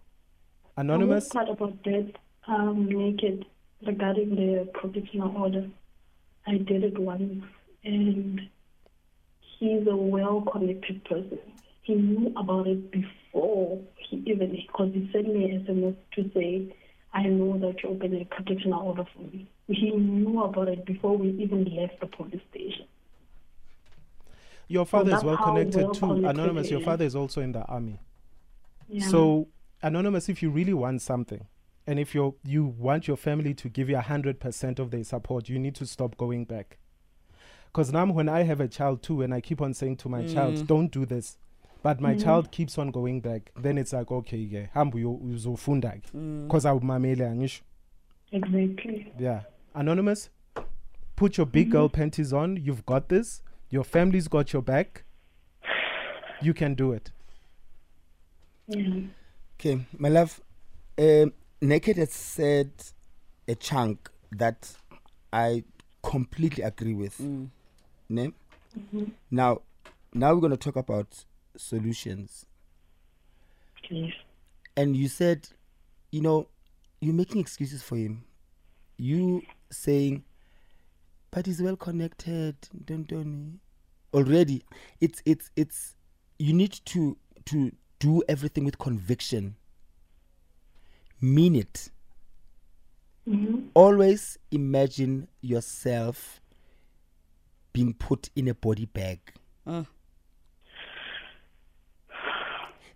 Anonymous? 0.77 1.35
I 1.35 1.43
was 1.43 1.47
quite 1.47 1.49
about 1.49 1.85
that 1.85 2.13
um, 2.49 2.87
naked 2.87 3.47
regarding 3.87 4.31
the 4.37 4.69
provisional 4.75 5.37
order. 5.37 5.69
I 6.47 6.59
did 6.59 6.85
it 6.85 6.99
once, 6.99 7.43
and 7.85 8.41
he's 9.59 9.87
a 9.87 9.97
well-connected 9.97 11.05
person. 11.05 11.39
He 11.83 11.95
knew 11.95 12.33
about 12.37 12.67
it 12.69 12.91
before 12.91 13.11
Oh, 13.37 13.83
he 14.09 14.16
even, 14.26 14.50
because 14.50 14.93
he 14.95 15.09
sent 15.12 15.28
me 15.28 15.45
an 15.50 15.66
SMS 15.66 15.97
to 16.14 16.31
say, 16.35 16.75
I 17.12 17.25
know 17.25 17.59
that 17.59 17.83
you 17.83 17.90
opened 17.90 18.14
a 18.21 18.25
protection 18.25 18.73
order 18.73 19.05
for 19.14 19.23
me. 19.23 19.47
He 19.69 19.90
knew 19.90 20.43
about 20.43 20.69
it 20.69 20.87
before 20.87 21.16
we 21.19 21.31
even 21.31 21.64
left 21.76 22.00
the 22.00 22.07
police 22.07 22.40
station. 22.50 22.87
your 24.69 24.85
father 24.87 25.14
is 25.14 25.23
well 25.23 25.37
connected 25.37 25.83
well 25.85 25.95
too 25.95 26.00
connected 26.00 26.31
anonymous 26.31 26.71
your 26.71 26.81
father 26.81 27.05
is 27.05 27.14
also 27.14 27.40
in 27.40 27.52
the 27.52 27.62
army 27.66 28.00
Yeah. 28.88 29.07
So, 29.09 29.49
anonymous, 29.83 30.28
if 30.28 30.43
you 30.43 30.50
really 30.50 30.75
want 30.75 31.02
something, 31.02 31.47
and 31.87 31.99
if 31.99 32.14
you 32.14 32.37
you 32.45 32.64
want 32.64 33.09
your 33.09 33.16
family 33.16 33.55
to 33.55 33.69
give 33.69 33.88
you 33.88 33.97
a 33.97 34.00
hundred 34.02 34.38
percent 34.40 34.78
of 34.78 34.90
their 34.90 35.05
support, 35.05 35.49
you 35.49 35.59
need 35.59 35.75
to 35.76 35.87
stop 35.87 36.16
going 36.16 36.45
back. 36.45 36.78
Because 37.66 37.93
now, 37.93 38.07
when 38.07 38.28
I 38.28 38.43
have 38.45 38.61
a 38.61 38.69
child 38.69 39.02
too, 39.02 39.23
and 39.23 39.35
I 39.35 39.40
keep 39.40 39.61
on 39.61 39.75
saying 39.75 39.97
to 39.99 40.09
my 40.09 40.26
child, 40.26 40.55
mm. 40.55 40.66
"Don't 40.66 40.90
do 40.90 41.05
this," 41.05 41.37
but 41.87 42.00
my 42.00 42.14
mm-hmm. 42.14 42.25
child 42.25 42.50
keeps 42.50 42.78
on 42.78 42.90
going 42.90 43.21
back, 43.21 43.52
then 43.57 43.78
it's 43.78 43.93
like, 43.93 44.11
okay, 44.11 44.38
yeah, 44.38 44.66
hambu 44.75 45.21
uzofunda, 45.23 45.93
because 45.93 46.64
mm. 46.64 46.81
awumameli 46.81 47.21
angisho. 47.21 47.61
exactly. 48.33 49.12
Yeah, 49.16 49.43
anonymous, 49.73 50.31
put 51.14 51.37
your 51.37 51.47
big 51.47 51.71
girl 51.71 51.87
mm-hmm. 51.87 51.95
panties 51.95 52.33
on. 52.33 52.57
You've 52.57 52.85
got 52.87 53.09
this. 53.09 53.40
Your 53.71 53.85
family's 53.85 54.26
got 54.26 54.52
your 54.52 54.62
back. 54.62 55.05
You 56.43 56.55
can 56.55 56.75
do 56.75 56.90
it. 56.90 57.12
Yeah. 58.66 59.02
Okay, 59.55 59.87
my 59.97 60.09
love. 60.09 60.40
Um, 60.99 61.35
Naked 61.61 61.99
has 61.99 62.12
said 62.12 62.73
a 63.47 63.55
chunk 63.55 64.11
that 64.33 64.75
I 65.33 65.62
completely 66.02 66.64
agree 66.64 66.95
with. 66.95 67.16
Mm. 67.19 67.50
Ne? 68.09 68.33
Mm-hmm. 68.76 69.05
Now, 69.31 69.61
now 70.12 70.35
we're 70.35 70.40
going 70.40 70.50
to 70.50 70.57
talk 70.57 70.75
about 70.75 71.25
solutions. 71.57 72.47
Please. 73.85 74.15
And 74.77 74.97
you 74.97 75.09
said, 75.09 75.49
you 76.11 76.21
know, 76.21 76.49
you're 77.01 77.15
making 77.15 77.41
excuses 77.41 77.83
for 77.83 77.97
him. 77.97 78.25
You 78.99 79.43
saying, 79.71 80.25
but 81.31 81.47
he's 81.47 81.61
well 81.61 81.77
connected, 81.77 82.57
don't 82.85 83.07
don't? 83.07 83.61
Already, 84.15 84.63
it's 85.01 85.23
it's 85.27 85.51
it's. 85.57 85.97
You 86.39 86.53
need 86.53 86.73
to 86.87 87.17
to 87.47 87.73
do 87.99 88.23
everything 88.29 88.65
with 88.65 88.79
conviction. 88.79 89.57
Mean 91.21 91.57
it. 91.57 91.91
Mm-hmm. 93.29 93.69
Always 93.75 94.39
imagine 94.51 95.29
yourself 95.41 96.41
being 97.73 97.93
put 97.93 98.31
in 98.37 98.49
a 98.49 98.55
body 98.55 98.87
bag. 98.87 99.21
Ah. 99.67 99.85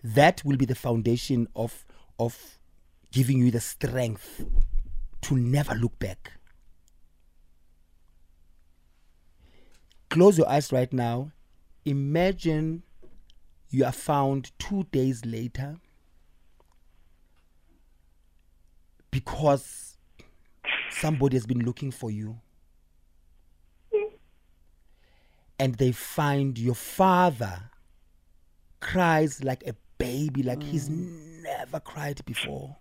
That 0.03 0.45
will 0.45 0.57
be 0.57 0.67
the 0.67 0.75
foundation 0.75 1.49
of 1.55 1.85
of 2.19 2.59
giving 3.11 3.39
you 3.39 3.51
the 3.51 3.61
strength 3.61 4.45
to 5.23 5.37
never 5.37 5.75
look 5.75 5.99
back. 5.99 6.33
Close 10.09 10.39
your 10.39 10.49
eyes 10.49 10.73
right 10.73 10.93
now. 10.93 11.33
Imagine 11.85 12.83
you 13.71 13.85
are 13.85 13.93
found 13.93 14.51
two 14.59 14.85
days 14.91 15.25
later 15.25 15.77
because 19.11 19.97
somebody 20.91 21.37
has 21.37 21.47
been 21.47 21.61
looking 21.61 21.91
for 21.91 22.11
you. 22.11 22.39
And 25.59 25.75
they 25.77 25.93
find 25.93 26.59
your 26.59 26.75
father 26.75 27.71
cries 28.81 29.45
like 29.45 29.63
a 29.67 29.75
baby, 30.01 30.43
like 30.43 30.63
he's 30.63 30.89
mm. 30.89 31.43
never 31.43 31.79
cried 31.79 32.25
before. 32.25 32.77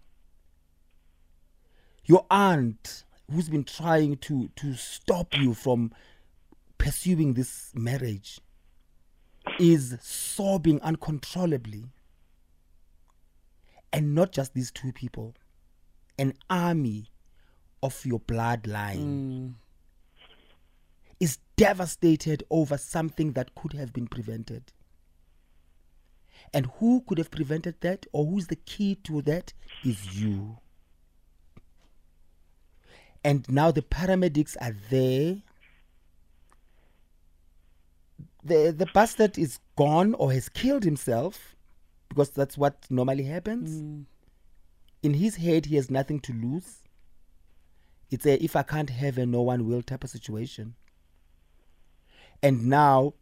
Your 2.05 2.25
aunt, 2.31 3.03
who's 3.29 3.49
been 3.49 3.65
trying 3.65 4.17
to, 4.17 4.49
to 4.55 4.73
stop 4.73 5.37
you 5.37 5.53
from 5.53 5.91
pursuing 6.79 7.33
this 7.35 7.71
marriage, 7.75 8.39
is 9.59 9.97
sobbing 10.01 10.81
uncontrollably. 10.81 11.85
And 13.91 14.15
not 14.15 14.31
just 14.31 14.53
these 14.53 14.71
two 14.71 14.91
people, 14.91 15.35
an 16.17 16.33
army 16.49 17.11
of 17.83 18.05
your 18.05 18.19
bloodline 18.19 18.97
mm. 18.97 19.53
is 21.19 21.37
devastated 21.57 22.43
over 22.49 22.77
something 22.77 23.33
that 23.33 23.55
could 23.55 23.73
have 23.73 23.91
been 23.91 24.07
prevented. 24.07 24.71
And 26.53 26.67
who 26.79 27.03
could 27.07 27.17
have 27.17 27.31
prevented 27.31 27.81
that, 27.81 28.05
or 28.11 28.25
who's 28.25 28.47
the 28.47 28.55
key 28.55 28.95
to 29.03 29.21
that, 29.23 29.53
is 29.83 30.19
you. 30.19 30.57
And 33.23 33.47
now 33.49 33.71
the 33.71 33.81
paramedics 33.81 34.55
are 34.61 34.75
there. 34.89 35.37
The, 38.43 38.73
the 38.75 38.87
bastard 38.93 39.37
is 39.37 39.59
gone 39.75 40.13
or 40.15 40.31
has 40.31 40.49
killed 40.49 40.83
himself 40.83 41.55
because 42.07 42.29
that's 42.29 42.57
what 42.57 42.85
normally 42.89 43.23
happens. 43.23 43.81
Mm. 43.81 44.05
In 45.03 45.13
his 45.13 45.35
head, 45.35 45.67
he 45.67 45.75
has 45.75 45.91
nothing 45.91 46.19
to 46.21 46.33
lose. 46.33 46.79
It's 48.11 48.25
a 48.25 48.43
if 48.43 48.55
I 48.55 48.63
can't 48.63 48.89
have 48.89 49.17
a 49.17 49.25
no 49.25 49.41
one 49.41 49.67
will 49.67 49.83
type 49.83 50.03
of 50.03 50.09
situation. 50.09 50.75
And 52.41 52.67
now 52.67 53.13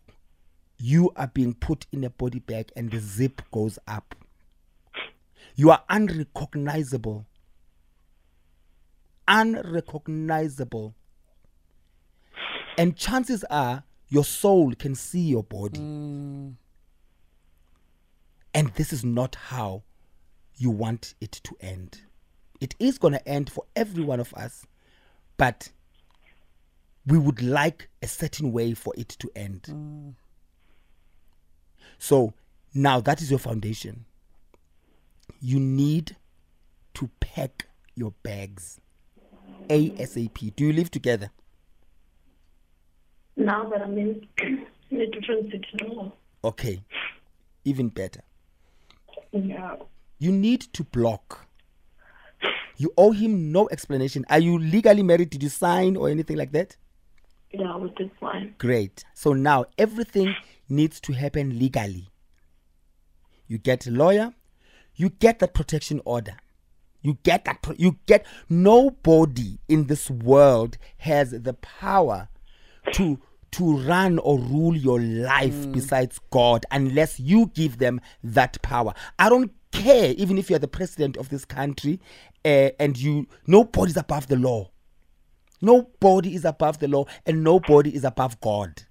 you 0.79 1.11
are 1.15 1.27
being 1.27 1.53
put 1.53 1.87
in 1.91 2.03
a 2.03 2.09
body 2.09 2.39
bag 2.39 2.71
and 2.75 2.91
the 2.91 2.99
zip 2.99 3.41
goes 3.51 3.79
up. 3.87 4.15
You 5.55 5.71
are 5.71 5.83
unrecognizable. 5.89 7.25
Unrecognizable. 9.27 10.93
And 12.77 12.95
chances 12.95 13.43
are 13.49 13.83
your 14.09 14.23
soul 14.23 14.73
can 14.75 14.93
see 14.93 15.21
your 15.21 15.43
body. 15.43 15.79
And 18.53 18.67
this 18.75 18.93
is 18.93 19.03
not 19.03 19.35
how 19.35 19.83
you 20.57 20.69
want 20.69 21.15
it 21.21 21.31
to 21.43 21.55
end. 21.59 22.01
It 22.59 22.75
is 22.79 22.97
going 22.97 23.13
to 23.13 23.27
end 23.27 23.51
for 23.51 23.65
every 23.75 24.03
one 24.03 24.19
of 24.19 24.33
us, 24.33 24.65
but 25.37 25.69
we 27.05 27.17
would 27.17 27.41
like 27.41 27.89
a 28.01 28.07
certain 28.07 28.51
way 28.51 28.73
for 28.73 28.93
it 28.97 29.09
to 29.09 29.29
end. 29.35 30.15
So 31.97 32.33
now 32.73 32.99
that 33.01 33.21
is 33.21 33.29
your 33.29 33.39
foundation. 33.39 34.05
You 35.41 35.59
need 35.59 36.15
to 36.95 37.09
pack 37.19 37.67
your 37.95 38.13
bags 38.23 38.79
ASAP. 39.69 40.55
Do 40.55 40.65
you 40.65 40.73
live 40.73 40.91
together? 40.91 41.31
Now 43.35 43.69
that 43.69 43.81
I'm 43.81 43.97
in, 43.97 44.27
in 44.89 45.01
a 45.01 45.07
different 45.07 45.51
city 45.51 45.67
now. 45.81 46.13
Okay, 46.43 46.81
even 47.65 47.89
better. 47.89 48.21
Yeah. 49.31 49.75
You 50.19 50.31
need 50.31 50.61
to 50.73 50.83
block. 50.83 51.45
You 52.77 52.93
owe 52.97 53.11
him 53.11 53.51
no 53.51 53.67
explanation. 53.69 54.25
Are 54.29 54.39
you 54.39 54.57
legally 54.57 55.03
married? 55.03 55.31
Did 55.31 55.43
you 55.43 55.49
sign 55.49 55.95
or 55.97 56.09
anything 56.09 56.37
like 56.37 56.51
that? 56.51 56.75
Yeah, 57.51 57.75
with 57.75 57.95
this 57.95 58.09
one. 58.19 58.55
Great. 58.57 59.03
So 59.13 59.33
now 59.33 59.65
everything 59.77 60.35
needs 60.69 60.99
to 61.01 61.13
happen 61.13 61.57
legally. 61.57 62.07
You 63.47 63.57
get 63.57 63.87
a 63.87 63.91
lawyer, 63.91 64.33
you 64.95 65.09
get 65.09 65.39
that 65.39 65.53
protection 65.53 66.01
order. 66.05 66.37
You 67.01 67.17
get 67.23 67.45
that 67.45 67.61
pro- 67.61 67.75
you 67.77 67.97
get 68.05 68.25
nobody 68.49 69.59
in 69.69 69.85
this 69.85 70.09
world 70.09 70.77
has 70.97 71.31
the 71.31 71.53
power 71.53 72.27
to 72.93 73.19
to 73.51 73.77
run 73.77 74.19
or 74.19 74.37
rule 74.39 74.75
your 74.75 74.99
life 74.99 75.71
besides 75.71 76.19
God 76.31 76.65
unless 76.69 77.19
you 77.19 77.51
give 77.53 77.77
them 77.77 78.01
that 78.23 78.61
power. 78.61 78.93
I 79.17 79.29
don't 79.29 79.51
care 79.71 80.13
even 80.17 80.37
if 80.37 80.49
you're 80.49 80.59
the 80.59 80.67
president 80.67 81.15
of 81.17 81.29
this 81.29 81.45
country 81.45 82.01
uh, 82.43 82.71
and 82.79 82.97
you 82.97 83.27
nobody's 83.45 83.97
above 83.97 84.27
the 84.27 84.35
law. 84.35 84.71
Nobody 85.61 86.35
is 86.35 86.45
above 86.45 86.79
the 86.79 86.87
law 86.87 87.05
and 87.25 87.43
nobody 87.43 87.95
is 87.95 88.03
above 88.03 88.39
God. 88.41 88.83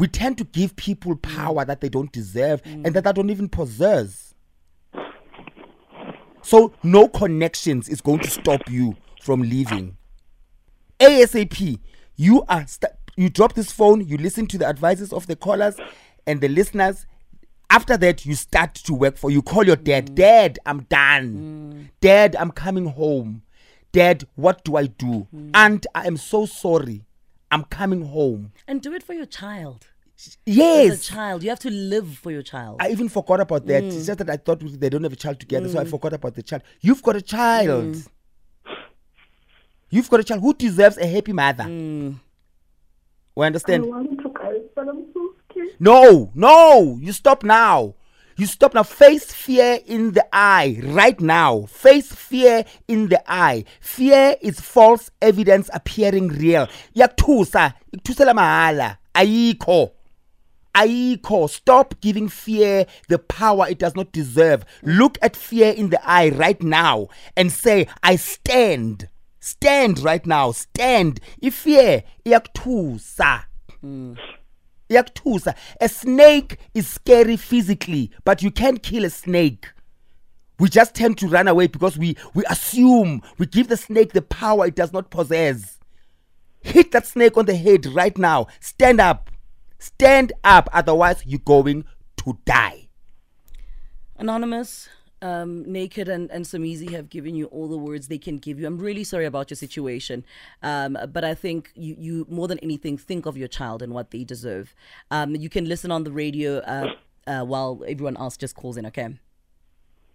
We 0.00 0.08
tend 0.08 0.38
to 0.38 0.44
give 0.44 0.76
people 0.76 1.14
power 1.16 1.62
that 1.66 1.82
they 1.82 1.90
don't 1.90 2.10
deserve 2.10 2.62
mm. 2.62 2.86
and 2.86 2.94
that 2.96 3.04
they 3.04 3.12
don't 3.12 3.28
even 3.28 3.50
possess. 3.50 4.32
So 6.40 6.72
no 6.82 7.06
connections 7.06 7.86
is 7.86 8.00
going 8.00 8.20
to 8.20 8.30
stop 8.30 8.62
you 8.70 8.96
from 9.20 9.42
leaving. 9.42 9.98
ASAP, 11.00 11.80
you 12.16 12.42
are 12.48 12.66
st- 12.66 12.94
you 13.14 13.28
drop 13.28 13.52
this 13.52 13.70
phone, 13.72 14.06
you 14.06 14.16
listen 14.16 14.46
to 14.46 14.56
the 14.56 14.66
advices 14.66 15.12
of 15.12 15.26
the 15.26 15.36
callers 15.36 15.76
and 16.26 16.40
the 16.40 16.48
listeners. 16.48 17.06
After 17.68 17.98
that, 17.98 18.24
you 18.24 18.36
start 18.36 18.74
to 18.76 18.94
work 18.94 19.18
for 19.18 19.30
you. 19.30 19.42
Call 19.42 19.66
your 19.66 19.76
dad. 19.76 20.12
Mm. 20.12 20.14
Dad, 20.14 20.58
I'm 20.64 20.80
done. 20.84 21.74
Mm. 21.74 21.90
Dad, 22.00 22.36
I'm 22.36 22.52
coming 22.52 22.86
home. 22.86 23.42
Dad, 23.92 24.24
what 24.34 24.64
do 24.64 24.76
I 24.76 24.86
do? 24.86 25.28
And 25.52 25.86
I 25.94 26.06
am 26.06 26.16
so 26.16 26.46
sorry. 26.46 27.04
I'm 27.50 27.64
coming 27.64 28.06
home. 28.06 28.52
And 28.68 28.80
do 28.80 28.92
it 28.94 29.02
for 29.02 29.12
your 29.12 29.26
child. 29.26 29.88
As 30.26 30.36
a 30.46 30.50
Yes. 30.50 31.06
child, 31.06 31.42
you 31.42 31.48
have 31.48 31.60
to 31.60 31.70
live 31.70 32.18
for 32.18 32.30
your 32.30 32.42
child. 32.42 32.76
I 32.80 32.90
even 32.90 33.08
forgot 33.08 33.40
about 33.40 33.66
that. 33.66 33.82
Mm. 33.84 33.86
It's 33.86 34.06
just 34.06 34.18
that 34.18 34.28
I 34.28 34.36
thought 34.36 34.60
they 34.60 34.90
don't 34.90 35.02
have 35.02 35.12
a 35.12 35.16
child 35.16 35.40
together, 35.40 35.68
so 35.68 35.78
I 35.78 35.84
mm. 35.84 35.90
forgot 35.90 36.12
about 36.12 36.34
the 36.34 36.42
child. 36.42 36.62
You've 36.80 37.02
got 37.02 37.16
a 37.16 37.22
child. 37.22 37.94
Mm. 37.94 38.06
You've 39.88 40.10
got 40.10 40.20
a 40.20 40.24
child 40.24 40.42
who 40.42 40.52
deserves 40.54 40.98
a 40.98 41.06
happy 41.06 41.32
mother. 41.32 41.64
We 41.66 42.14
I 43.38 43.46
understand? 43.46 43.86
want 43.86 44.20
to 44.20 44.28
go, 44.28 44.62
but 44.74 44.88
I'm 44.88 45.06
so 45.14 45.34
scared. 45.50 45.68
No, 45.80 46.30
no, 46.34 46.98
you 47.00 47.12
stop 47.12 47.42
now. 47.42 47.94
You 48.36 48.46
stop 48.46 48.74
now. 48.74 48.82
Face 48.82 49.32
fear 49.32 49.80
in 49.86 50.12
the 50.12 50.26
eye 50.32 50.80
right 50.84 51.18
now. 51.20 51.62
Face 51.62 52.12
fear 52.12 52.64
in 52.88 53.08
the 53.08 53.22
eye. 53.30 53.64
Fear 53.80 54.36
is 54.40 54.60
false 54.60 55.10
evidence 55.20 55.70
appearing 55.72 56.28
real. 56.28 56.68
Yakuthusa, 56.94 57.74
ikuthusela 57.92 58.34
mahala. 58.34 58.98
Ayikho. 59.14 59.90
Ayikho. 60.74 61.48
Stop 61.48 62.00
giving 62.00 62.28
fear 62.28 62.86
the 63.08 63.18
power 63.18 63.66
it 63.68 63.78
does 63.78 63.94
not 63.94 64.12
deserve. 64.12 64.64
Look 64.82 65.18
at 65.22 65.36
fear 65.36 65.72
in 65.72 65.90
the 65.90 66.00
eye 66.08 66.30
right 66.30 66.62
now 66.62 67.08
and 67.36 67.50
say, 67.52 67.86
I 68.02 68.16
stand. 68.16 69.08
Stand 69.40 70.00
right 70.00 70.24
now. 70.26 70.52
Stand. 70.52 71.20
If 71.40 71.54
fear 71.54 72.04
iyakuthusa. 72.24 73.44
Hmm. 73.80 74.14
Iyakuthusa. 74.90 75.54
A 75.80 75.88
snake 75.88 76.58
is 76.74 76.86
scary 76.86 77.36
physically, 77.36 78.10
but 78.24 78.42
you 78.42 78.50
can't 78.50 78.82
kill 78.82 79.04
a 79.04 79.10
snake. 79.10 79.68
We 80.58 80.68
just 80.68 80.94
tend 80.94 81.16
to 81.18 81.26
run 81.26 81.48
away 81.48 81.68
because 81.68 81.96
we, 81.96 82.18
we 82.34 82.44
assume 82.50 83.22
we 83.38 83.46
give 83.46 83.68
the 83.68 83.78
snake 83.78 84.12
the 84.12 84.20
power 84.20 84.66
it 84.66 84.74
does 84.74 84.92
not 84.92 85.08
possess. 85.10 85.78
Hit 86.60 86.92
that 86.92 87.06
snake 87.06 87.38
on 87.38 87.46
the 87.46 87.56
head 87.56 87.86
right 87.86 88.16
now. 88.18 88.46
Stand 88.60 89.00
up. 89.00 89.30
Stand 89.80 90.34
up, 90.44 90.68
otherwise, 90.74 91.24
you're 91.26 91.40
going 91.40 91.84
to 92.18 92.38
die. 92.44 92.88
Anonymous, 94.18 94.90
um, 95.22 95.64
Naked, 95.64 96.06
and, 96.06 96.30
and 96.30 96.44
Somizi 96.44 96.90
have 96.90 97.08
given 97.08 97.34
you 97.34 97.46
all 97.46 97.66
the 97.66 97.78
words 97.78 98.08
they 98.08 98.18
can 98.18 98.36
give 98.36 98.60
you. 98.60 98.66
I'm 98.66 98.78
really 98.78 99.04
sorry 99.04 99.24
about 99.24 99.50
your 99.50 99.56
situation, 99.56 100.22
um, 100.62 100.98
but 101.10 101.24
I 101.24 101.34
think 101.34 101.70
you, 101.74 101.96
you, 101.98 102.26
more 102.28 102.46
than 102.46 102.58
anything, 102.58 102.98
think 102.98 103.24
of 103.24 103.38
your 103.38 103.48
child 103.48 103.80
and 103.80 103.94
what 103.94 104.10
they 104.10 104.22
deserve. 104.22 104.74
Um, 105.10 105.34
you 105.34 105.48
can 105.48 105.64
listen 105.64 105.90
on 105.90 106.04
the 106.04 106.12
radio 106.12 106.58
uh, 106.58 106.92
uh, 107.26 107.44
while 107.44 107.82
everyone 107.88 108.18
else 108.18 108.36
just 108.36 108.54
calls 108.54 108.76
in, 108.76 108.84
okay? 108.84 109.08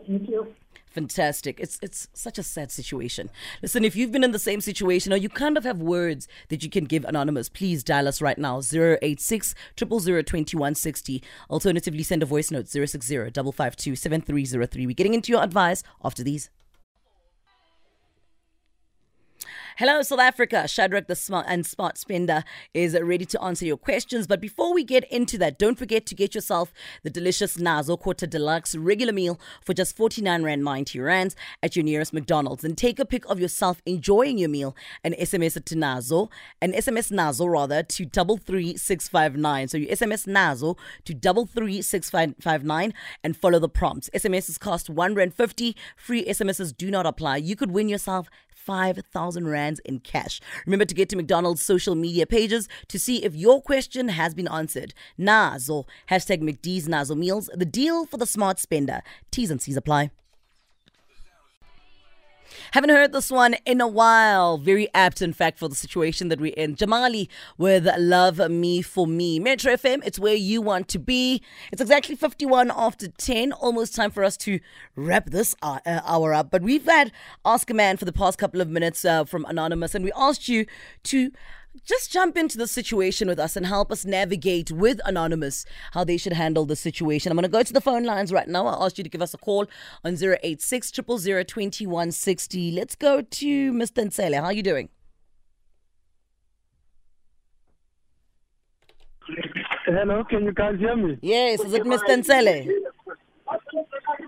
Thank 0.06 0.30
you. 0.30 0.54
Fantastic. 0.96 1.60
It's 1.60 1.78
it's 1.82 2.08
such 2.14 2.38
a 2.38 2.44
sad 2.44 2.72
situation. 2.72 3.30
Listen, 3.62 3.84
if 3.84 3.98
you've 3.98 4.14
been 4.14 4.24
in 4.24 4.32
the 4.32 4.40
same 4.40 4.62
situation 4.62 5.12
or 5.12 5.18
you 5.18 5.28
kind 5.28 5.58
of 5.58 5.66
have 5.66 5.82
words 5.82 6.26
that 6.48 6.64
you 6.64 6.70
can 6.70 6.86
give 6.86 7.04
anonymous, 7.04 7.50
please 7.50 7.84
dial 7.84 8.08
us 8.08 8.22
right 8.22 8.38
now 8.38 8.62
086 8.62 9.54
000 9.78 9.90
2160. 10.24 11.22
Alternatively, 11.50 12.02
send 12.02 12.24
a 12.24 12.26
voice 12.26 12.50
note 12.50 12.70
060 12.70 13.14
552 13.34 13.98
7303. 13.98 14.86
We're 14.88 14.94
getting 14.94 15.14
into 15.14 15.34
your 15.34 15.44
advice 15.44 15.84
after 16.02 16.24
these. 16.24 16.50
Hello, 19.78 20.02
South 20.02 20.22
Africa. 20.22 20.70
Shadrach 20.70 21.08
the 21.08 21.18
Smart 21.18 21.48
and 21.50 21.66
Smart 21.66 21.98
Spender 21.98 22.46
is 22.74 22.98
ready 22.98 23.26
to 23.26 23.44
answer 23.44 23.66
your 23.66 23.76
questions. 23.76 24.26
But 24.26 24.40
before 24.40 24.74
we 24.74 24.86
get 24.86 25.04
into 25.12 25.38
that, 25.40 25.60
don't 25.60 25.78
forget 25.78 26.06
to 26.06 26.16
get 26.16 26.34
yourself 26.34 26.72
the 27.04 27.10
delicious 27.10 27.58
Nazo 27.58 28.00
Quarter 28.00 28.26
Deluxe 28.26 28.74
regular 28.78 29.12
meal 29.12 29.38
for 29.60 29.74
just 29.74 29.98
49 29.98 30.44
Rand 30.44 30.64
90 30.64 31.02
Rands 31.02 31.36
at 31.62 31.76
your 31.76 31.84
nearest 31.84 32.14
McDonald's. 32.14 32.64
And 32.64 32.78
take 32.78 33.00
a 33.00 33.06
pic 33.06 33.26
of 33.30 33.38
yourself 33.38 33.82
enjoying 33.86 34.38
your 34.38 34.48
meal 34.48 34.78
and 35.04 35.14
SMS 35.16 35.58
it 35.58 35.66
to 35.66 35.76
Nazo, 35.76 36.32
an 36.62 36.72
SMS 36.72 37.12
Nazo 37.12 37.46
rather 37.52 37.84
to 37.84 38.06
33659. 38.06 39.68
So 39.68 39.78
you 39.78 39.88
SMS 39.88 40.26
Nazo 40.26 40.78
to 41.04 41.14
33659 41.14 42.94
and 43.26 43.36
follow 43.36 43.60
the 43.60 43.68
prompts. 43.68 44.10
SMSs 44.12 44.58
cost 44.58 44.90
1 44.90 45.16
Rand 45.16 45.34
50. 45.34 45.76
Free 45.98 46.24
SMSs 46.24 46.78
do 46.78 46.90
not 46.90 47.06
apply. 47.06 47.36
You 47.36 47.58
could 47.58 47.72
win 47.72 47.90
yourself 47.90 48.30
5,000 48.56 49.48
rands 49.48 49.80
in 49.86 50.00
cash. 50.00 50.42
Remember 50.66 50.86
to 50.86 50.96
get 50.96 51.10
to 51.10 51.16
McDonald's 51.16 51.62
social 51.62 51.94
media 51.94 52.26
pages 52.26 52.68
to 52.88 52.98
see 52.98 53.24
if 53.24 53.36
your 53.36 53.62
question 53.62 54.08
has 54.10 54.34
been 54.34 54.48
answered. 54.48 54.94
Nazo, 55.20 55.86
hashtag 56.10 56.42
McD's 56.42 56.88
Nazo 56.88 57.16
Meals, 57.16 57.50
the 57.54 57.66
deal 57.66 58.06
for 58.06 58.18
the 58.18 58.26
smart 58.26 58.60
spender. 58.60 59.02
T's 59.30 59.52
and 59.52 59.62
C's 59.62 59.78
apply. 59.78 60.10
Haven't 62.72 62.90
heard 62.90 63.12
this 63.12 63.32
one 63.32 63.56
in 63.66 63.82
a 63.82 63.88
while. 63.88 64.58
Very 64.58 64.88
apt, 64.94 65.22
in 65.22 65.34
fact, 65.34 65.60
for 65.60 65.68
the 65.68 65.76
situation 65.76 66.30
that 66.30 66.40
we're 66.40 66.54
in. 66.56 66.76
Jamali 66.76 67.28
with 67.58 67.88
Love 67.98 68.40
Me 68.50 68.82
For 68.82 69.08
Me. 69.08 69.40
Metro 69.40 69.74
FM, 69.74 70.02
it's 70.06 70.20
where 70.20 70.36
you 70.36 70.62
want 70.62 70.88
to 70.90 71.00
be. 71.00 71.42
It's 71.72 71.82
exactly 71.82 72.16
51 72.16 72.72
after 72.76 73.08
10. 73.08 73.52
Almost 73.54 73.96
time 73.96 74.12
for 74.12 74.24
us 74.24 74.38
to 74.38 74.60
wrap 74.96 75.30
this 75.30 75.56
hour, 75.62 75.82
uh, 76.34 76.40
up. 76.40 76.52
But 76.52 76.62
we've 76.62 76.86
had 76.86 77.12
Ask 77.46 77.70
a 77.70 77.74
Man 77.74 77.98
for 77.98 78.06
the 78.06 78.14
past 78.14 78.38
couple 78.38 78.62
of 78.62 78.70
minutes 78.70 79.06
uh, 79.06 79.26
from 79.26 79.46
Anonymous, 79.46 79.96
and 79.96 80.04
we 80.04 80.12
asked 80.16 80.48
you 80.48 80.66
to 81.04 81.32
just 81.84 82.12
jump 82.12 82.38
into 82.38 82.58
the 82.58 82.68
situation 82.68 83.28
with 83.28 83.40
us 83.40 83.56
and 83.56 83.66
help 83.66 83.92
us 83.92 84.06
navigate 84.06 84.72
with 84.72 85.00
Anonymous 85.06 85.66
how 85.92 86.04
they 86.04 86.18
should 86.18 86.34
handle 86.34 86.66
the 86.66 86.76
situation. 86.76 87.32
I'm 87.32 87.36
going 87.36 87.44
to 87.44 87.50
go 87.50 87.64
to 87.64 87.74
the 87.74 87.82
phone 87.82 88.04
lines 88.04 88.32
right 88.32 88.48
now. 88.48 88.68
I'll 88.68 88.86
ask 88.86 88.98
you 88.98 89.04
to 89.04 89.10
give 89.10 89.22
us 89.22 89.34
a 89.34 89.38
call 89.38 89.68
on 90.04 90.18
086 90.22 90.92
2160. 90.92 92.72
Let's 92.72 92.96
go 92.96 93.22
to 93.22 93.74
Mr. 93.74 94.06
Nsele. 94.06 94.36
How 94.36 94.46
are 94.46 94.54
you 94.54 94.64
doing? 94.64 94.90
Hello, 99.86 100.24
can 100.24 100.46
you 100.46 100.54
guys 100.54 100.78
hear 100.80 100.96
me? 100.96 101.18
Yes, 101.22 101.60
is 101.62 101.74
it 101.74 101.84
Mr. 101.84 102.08
Nsele? 102.10 102.70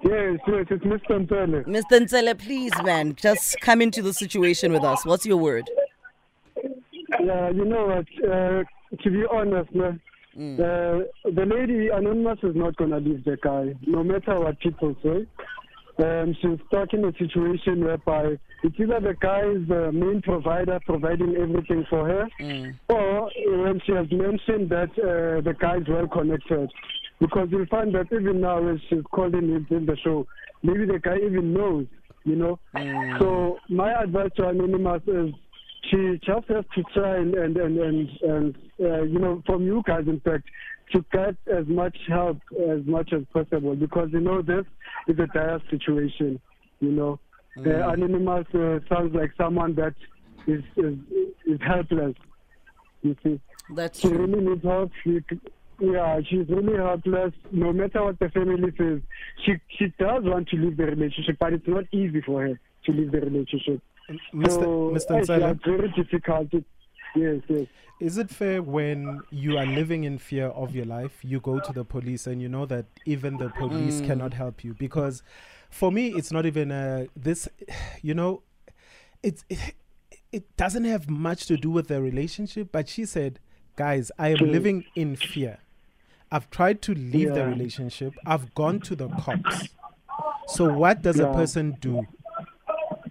Yes, 0.04 0.38
yes, 0.48 0.66
it's 0.70 0.84
Mr. 0.84 1.26
Mpele. 1.26 1.66
Mr. 1.66 2.00
Nsele, 2.00 2.38
please, 2.38 2.72
man, 2.84 3.16
just 3.16 3.60
come 3.62 3.82
into 3.82 4.02
the 4.02 4.14
situation 4.14 4.72
with 4.72 4.84
us. 4.84 5.06
What's 5.06 5.26
your 5.26 5.38
word? 5.38 5.70
Yeah, 7.24 7.50
you 7.50 7.66
know 7.66 7.86
what? 7.88 8.30
Uh, 8.30 8.64
to 9.04 9.10
be 9.12 9.24
honest, 9.32 9.74
man, 9.74 10.00
uh, 10.60 11.00
the 11.24 11.46
lady 11.46 11.90
anonymous 11.90 12.40
is 12.44 12.56
not 12.56 12.76
gonna 12.78 13.00
leave 13.00 13.24
the 13.26 13.38
guy, 13.42 13.74
no 13.86 14.04
matter 14.04 14.40
what 14.40 14.60
people 14.60 14.96
say. 15.04 15.26
Um, 16.04 16.36
she's 16.42 16.60
stuck 16.68 16.94
in 16.94 17.04
a 17.06 17.12
situation 17.18 17.84
whereby 17.84 18.38
it's 18.64 18.80
either 18.80 19.00
the 19.00 19.16
guy 19.20 19.42
is 19.50 19.68
the 19.68 19.92
main 19.92 20.22
provider 20.22 20.80
providing 20.86 21.36
everything 21.36 21.86
for 21.90 22.06
her, 22.08 22.28
or 22.90 23.32
when 23.64 23.82
she 23.86 23.94
has 23.94 24.06
mentioned 24.12 24.70
that 24.70 24.92
uh, 25.00 25.42
the 25.42 25.56
guy 25.60 25.78
is 25.78 25.88
well 25.88 26.08
connected. 26.08 26.70
Because 27.20 27.48
you'll 27.50 27.66
find 27.66 27.96
that 27.96 28.08
even 28.14 28.42
now 28.42 28.62
when 28.62 28.80
she's 28.90 29.02
calling 29.12 29.50
him 29.50 29.66
in 29.72 29.86
the 29.88 29.98
show, 30.04 30.28
maybe 30.62 30.86
the 30.86 31.00
guy 31.00 31.18
even 31.18 31.52
knows, 31.52 31.88
you 32.26 32.36
know. 32.36 32.60
So 33.20 33.58
my 33.70 33.92
advice 34.04 34.30
to 34.38 34.50
Anonymous 34.50 35.02
is 35.08 35.34
she 35.90 36.20
just 36.26 36.48
has 36.50 36.66
to 36.76 36.84
try 36.94 37.18
and 37.18 37.34
and 37.34 37.58
and 37.58 37.80
and, 37.80 38.10
and 38.22 38.58
uh, 38.80 39.02
you 39.04 39.20
know 39.20 39.42
from 39.46 39.64
you 39.64 39.84
guys 39.86 40.04
in 40.08 40.20
fact 40.20 40.46
to 40.94 41.06
get 41.12 41.36
as 41.54 41.68
much 41.68 41.98
help 42.08 42.40
as 42.70 42.86
much 42.86 43.12
as 43.14 43.24
possible. 43.34 43.76
Because 43.76 44.10
you 44.12 44.20
know 44.20 44.42
this 44.42 44.66
is 45.08 45.18
a 45.20 45.28
dire 45.28 45.62
situation 45.70 46.40
you 46.80 46.92
know. 46.92 47.20
Uh, 47.58 47.90
anonymous 47.90 48.46
uh, 48.54 48.78
sounds 48.88 49.16
like 49.16 49.32
someone 49.36 49.74
that 49.76 49.96
is 50.46 50.64
is 50.78 50.96
is 51.46 51.60
helpless 51.66 52.16
you 53.02 53.16
see. 53.24 53.40
That's 53.76 54.00
she 54.00 54.10
true. 54.10 54.26
really 54.26 54.46
needs 54.46 54.64
help. 54.64 54.92
She 55.04 55.20
yeah 55.80 56.20
she's 56.30 56.48
really 56.50 56.78
helpless. 56.78 57.34
No 57.52 57.74
matter 57.74 58.04
what 58.04 58.20
the 58.20 58.30
family 58.30 58.72
says 58.78 59.02
she 59.44 59.54
she 59.70 59.94
does 60.00 60.24
want 60.24 60.50
to 60.50 60.58
leave 60.58 60.78
the 60.78 60.86
relationship 60.86 61.38
but 61.40 61.54
it's 61.54 61.68
not 61.68 61.86
easy 61.92 62.22
for 62.22 62.48
her 62.48 62.60
to 62.86 62.92
leave 62.92 63.12
the 63.12 63.20
relationship 63.22 63.82
Mr. 64.34 64.50
so, 64.50 64.92
Mr. 64.94 65.22
Nsele, 65.22 65.60
very 65.66 65.90
difficult. 65.90 66.48
Yes, 67.16 67.42
yes. 67.50 67.68
is 68.00 68.18
it 68.18 68.30
fair 68.30 68.62
when 68.62 69.22
you 69.32 69.58
are 69.58 69.66
living 69.66 70.04
in 70.04 70.18
fear 70.18 70.48
of 70.48 70.76
your 70.76 70.86
life, 70.86 71.20
you 71.24 71.40
go 71.40 71.60
to 71.60 71.74
the 71.74 71.84
police 71.84 72.28
and 72.28 72.42
you 72.42 72.48
know 72.48 72.66
that 72.66 72.86
even 73.06 73.38
the 73.38 73.50
police 73.50 74.02
mm. 74.02 74.08
cannot 74.08 74.34
help 74.34 74.64
you? 74.64 74.74
Because 74.74 75.24
for 75.70 75.92
me, 75.92 76.10
it's 76.10 76.32
not 76.32 76.46
even 76.46 76.72
a, 76.72 77.08
this, 77.16 77.48
you 78.02 78.14
know, 78.14 78.44
it's, 79.24 79.44
it, 79.50 79.76
it 80.32 80.58
doesn't 80.58 80.86
have 80.86 81.10
much 81.10 81.48
to 81.48 81.58
do 81.58 81.70
with 81.70 81.88
the 81.88 82.02
relationship. 82.02 82.70
But 82.72 82.88
she 82.88 83.06
said, 83.06 83.40
guys, 83.76 84.12
I 84.20 84.30
am 84.30 84.38
living 84.38 84.86
in 84.96 85.16
fear. 85.16 85.60
I've 86.32 86.50
tried 86.50 86.82
to 86.84 86.94
leave 86.94 87.34
the 87.34 87.46
relationship. 87.46 88.14
I've 88.26 88.54
gone 88.54 88.80
to 88.82 88.96
the 88.96 89.08
cops. 89.10 89.70
So 90.48 90.72
what 90.74 91.02
does 91.02 91.20
a 91.20 91.28
person 91.34 91.78
do? 91.80 92.06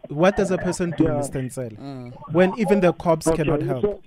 What 0.08 0.36
does 0.36 0.50
a 0.50 0.58
person 0.58 0.94
do, 0.96 1.04
Yeah. 1.04 1.10
Mr. 1.10 1.42
Nsel, 1.42 1.78
mm. 1.78 2.12
when 2.32 2.58
even 2.58 2.80
the 2.80 2.92
cops 2.92 3.30
cannot 3.30 3.62
help? 3.62 3.82
so- 3.82 4.02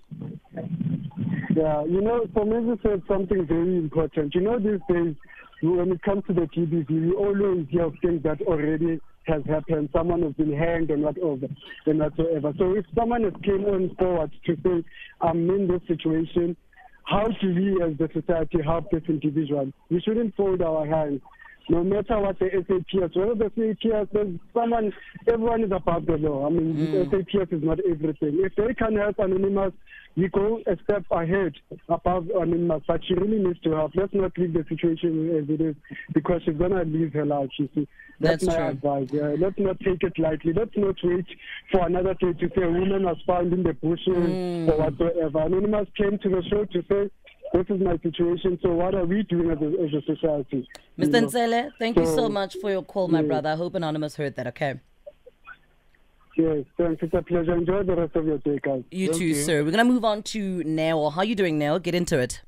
yeah, 1.56 1.84
you 1.84 2.00
know, 2.02 2.26
for 2.34 2.46
me, 2.46 2.56
you 2.68 2.80
said 2.82 3.02
something 3.08 3.46
very 3.46 3.78
important. 3.78 4.34
You 4.34 4.42
know, 4.42 4.60
these 4.60 4.80
days, 4.90 5.16
when 5.62 5.92
it 5.92 6.02
comes 6.04 6.24
to 6.28 6.34
the 6.34 6.42
GBV, 6.42 6.90
we 6.90 7.12
always 7.12 7.68
hear 7.70 7.84
of 7.86 7.96
things 8.02 8.24
that 8.24 8.42
already 8.44 9.00
has 9.26 9.44
happened. 9.46 9.90
Someone 9.92 10.22
has 10.24 10.34
been 10.34 10.54
hanged 10.54 10.90
and 10.90 11.04
whatever, 11.04 11.48
and 11.86 12.00
whatsoever. 12.00 12.54
So 12.58 12.76
if 12.76 12.86
someone 12.96 13.24
has 13.24 13.34
came 13.44 13.66
on 13.66 13.94
forward 13.98 14.32
to 14.46 14.56
say, 14.64 14.84
I'm 15.22 15.50
in 15.50 15.68
this 15.68 15.82
situation, 15.88 16.56
how 17.04 17.28
do 17.28 17.54
we 17.54 17.84
as 17.84 17.98
the 17.98 18.10
society 18.14 18.60
help 18.64 18.90
this 18.92 19.04
individual? 19.10 19.72
We 19.90 20.00
shouldn't 20.02 20.36
fold 20.36 20.62
our 20.62 20.86
hands. 20.86 21.22
No 21.70 21.84
matter 21.84 22.20
what 22.20 22.40
the 22.40 22.50
SAPS, 22.68 23.16
whether 23.16 23.36
the 23.36 23.78
SAPS, 23.82 24.10
there's 24.12 24.40
someone, 24.54 24.92
everyone 25.28 25.64
is 25.64 25.72
above 25.72 26.08
the 26.08 26.18
law. 26.18 26.48
I 26.48 26.50
mean, 26.50 26.76
mm. 26.76 27.12
the 27.12 27.18
SAPS 27.32 27.52
is 27.54 27.64
not 27.64 27.80
everything. 27.88 28.42
If 28.44 28.56
they 28.56 28.74
can 28.74 28.96
help 28.96 29.20
Anonymous, 29.20 29.74
we 30.18 30.28
go 30.30 30.62
a 30.66 30.76
step 30.84 31.06
ahead 31.12 31.54
above 31.88 32.30
Anonymous, 32.30 32.82
but 32.88 33.02
she 33.06 33.14
really 33.14 33.38
needs 33.38 33.60
to 33.62 33.72
help. 33.72 33.92
Let's 33.96 34.14
not 34.16 34.36
leave 34.38 34.54
the 34.54 34.66
situation 34.68 35.38
as 35.38 35.48
it 35.48 35.62
is 35.62 35.76
because 36.14 36.42
she's 36.44 36.58
going 36.58 36.72
to 36.72 36.82
lose 36.84 37.14
her 37.14 37.26
life, 37.26 37.50
you 37.60 37.70
see. 37.76 37.88
That's, 38.20 38.44
That's 38.44 38.48
my 38.48 38.56
true. 38.58 38.68
advice. 38.68 39.10
Yeah. 39.14 39.36
Let's 39.40 39.60
not 39.60 39.80
take 39.80 40.04
it 40.04 40.20
lightly. 40.20 40.54
Let's 40.54 40.76
not 40.76 40.96
wait 41.04 41.26
for 41.72 41.86
another 41.86 42.16
day 42.16 42.34
to 42.34 42.50
say 42.56 42.64
a 42.64 42.70
woman 42.70 43.04
was 43.04 43.18
found 43.26 43.54
in 43.54 43.64
the 43.64 43.74
bushes 43.74 44.08
mm. 44.08 44.70
or 44.70 44.78
whatsoever. 44.78 45.40
Anonymous 45.40 45.88
came 45.96 46.18
to 46.18 46.30
the 46.30 46.44
show 46.50 46.66
to 46.66 46.84
say, 46.90 47.10
this 47.54 47.66
is 47.70 47.82
my 47.82 47.98
situation, 47.98 48.60
so 48.62 48.70
what 48.74 48.94
are 48.96 49.06
we 49.06 49.24
doing 49.24 49.50
as 49.52 49.58
a, 49.62 49.84
as 49.84 49.94
a 49.94 50.16
society? 50.16 50.68
Mr. 50.98 51.26
Nsele, 51.28 51.72
thank 51.80 51.98
you 51.98 52.06
so 52.06 52.16
So, 52.16 52.30
much 52.30 52.56
for 52.62 52.70
your 52.70 52.84
call, 52.84 53.08
my 53.08 53.22
brother. 53.22 53.50
I 53.50 53.56
hope 53.56 53.76
Anonymous 53.76 54.16
heard 54.16 54.36
that, 54.36 54.48
okay? 54.48 54.80
Yes, 56.38 56.64
thanks. 56.78 57.04
It's 57.04 57.14
a 57.14 57.22
pleasure. 57.22 57.54
Enjoy 57.54 57.84
the 57.84 57.96
rest 57.96 58.16
of 58.16 58.26
your 58.26 58.38
day, 58.38 58.60
guys. 58.62 58.84
You 58.92 59.08
Thank 59.08 59.18
too, 59.20 59.26
you. 59.26 59.36
sir. 59.36 59.64
We're 59.64 59.72
gonna 59.72 59.84
move 59.84 60.06
on 60.06 60.24
to 60.24 60.64
Nell. 60.64 61.10
How 61.10 61.22
are 61.22 61.26
you 61.26 61.36
doing, 61.36 61.60
Nell? 61.60 61.80
Get 61.80 61.96
into 61.96 62.18
it. 62.18 62.42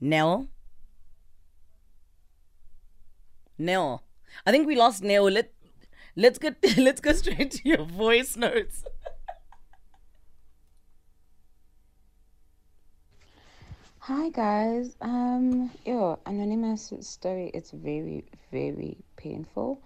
Nell. 0.00 0.48
Nell. 3.56 4.02
I 4.44 4.50
think 4.50 4.66
we 4.66 4.74
lost 4.74 5.02
Nell. 5.02 5.30
Let 5.30 5.52
let's 6.16 6.38
get 6.38 6.56
let's 6.76 7.00
go 7.00 7.12
straight 7.12 7.52
to 7.52 7.68
your 7.68 7.84
voice 7.84 8.36
notes. 8.36 8.84
Hi 14.06 14.28
guys. 14.28 14.96
Um, 15.00 15.72
yo, 15.84 16.20
anonymous 16.26 16.92
story. 17.00 17.50
It's 17.52 17.72
very, 17.72 18.24
very 18.52 18.98
painful, 19.16 19.82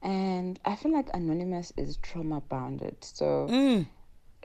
and 0.00 0.58
I 0.64 0.76
feel 0.76 0.92
like 0.92 1.10
anonymous 1.12 1.70
is 1.76 1.98
trauma 1.98 2.40
bounded. 2.40 3.04
So, 3.04 3.48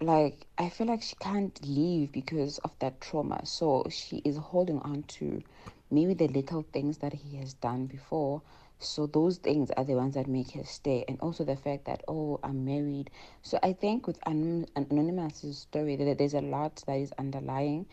like, 0.01 0.47
I 0.57 0.67
feel 0.67 0.87
like 0.87 1.01
she 1.01 1.15
can't 1.15 1.57
leave 1.65 2.11
because 2.11 2.57
of 2.59 2.77
that 2.79 2.99
trauma. 2.99 3.45
So 3.45 3.85
she 3.89 4.17
is 4.25 4.35
holding 4.35 4.79
on 4.79 5.03
to 5.19 5.41
maybe 5.89 6.13
the 6.13 6.27
little 6.27 6.65
things 6.73 6.97
that 6.97 7.13
he 7.13 7.37
has 7.37 7.53
done 7.53 7.85
before. 7.85 8.41
So 8.79 9.07
those 9.07 9.37
things 9.37 9.71
are 9.71 9.85
the 9.85 9.93
ones 9.95 10.15
that 10.15 10.27
make 10.27 10.51
her 10.51 10.65
stay, 10.65 11.05
and 11.07 11.17
also 11.21 11.45
the 11.45 11.55
fact 11.55 11.85
that 11.85 12.03
oh, 12.09 12.41
I'm 12.43 12.65
married. 12.65 13.09
So 13.41 13.57
I 13.63 13.71
think 13.71 14.07
with 14.07 14.19
Anon- 14.27 14.67
anonymous's 14.75 15.59
story, 15.59 15.95
there's 15.95 16.33
a 16.33 16.41
lot 16.41 16.83
that 16.85 16.97
is 16.97 17.13
underlying, 17.17 17.85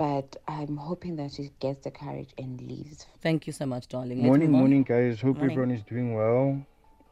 but 0.00 0.34
I'm 0.48 0.78
hoping 0.78 1.16
that 1.16 1.30
she 1.32 1.50
gets 1.60 1.84
the 1.84 1.90
courage 1.90 2.30
and 2.38 2.58
leaves. 2.62 3.04
Thank 3.20 3.46
you 3.46 3.52
so 3.52 3.66
much, 3.66 3.86
darling. 3.86 4.16
Let's 4.16 4.28
Morning, 4.28 4.50
morning, 4.50 4.82
guys. 4.82 5.20
Hope 5.20 5.36
Morning. 5.36 5.50
everyone 5.50 5.70
is 5.72 5.82
doing 5.82 6.14
well. 6.14 6.58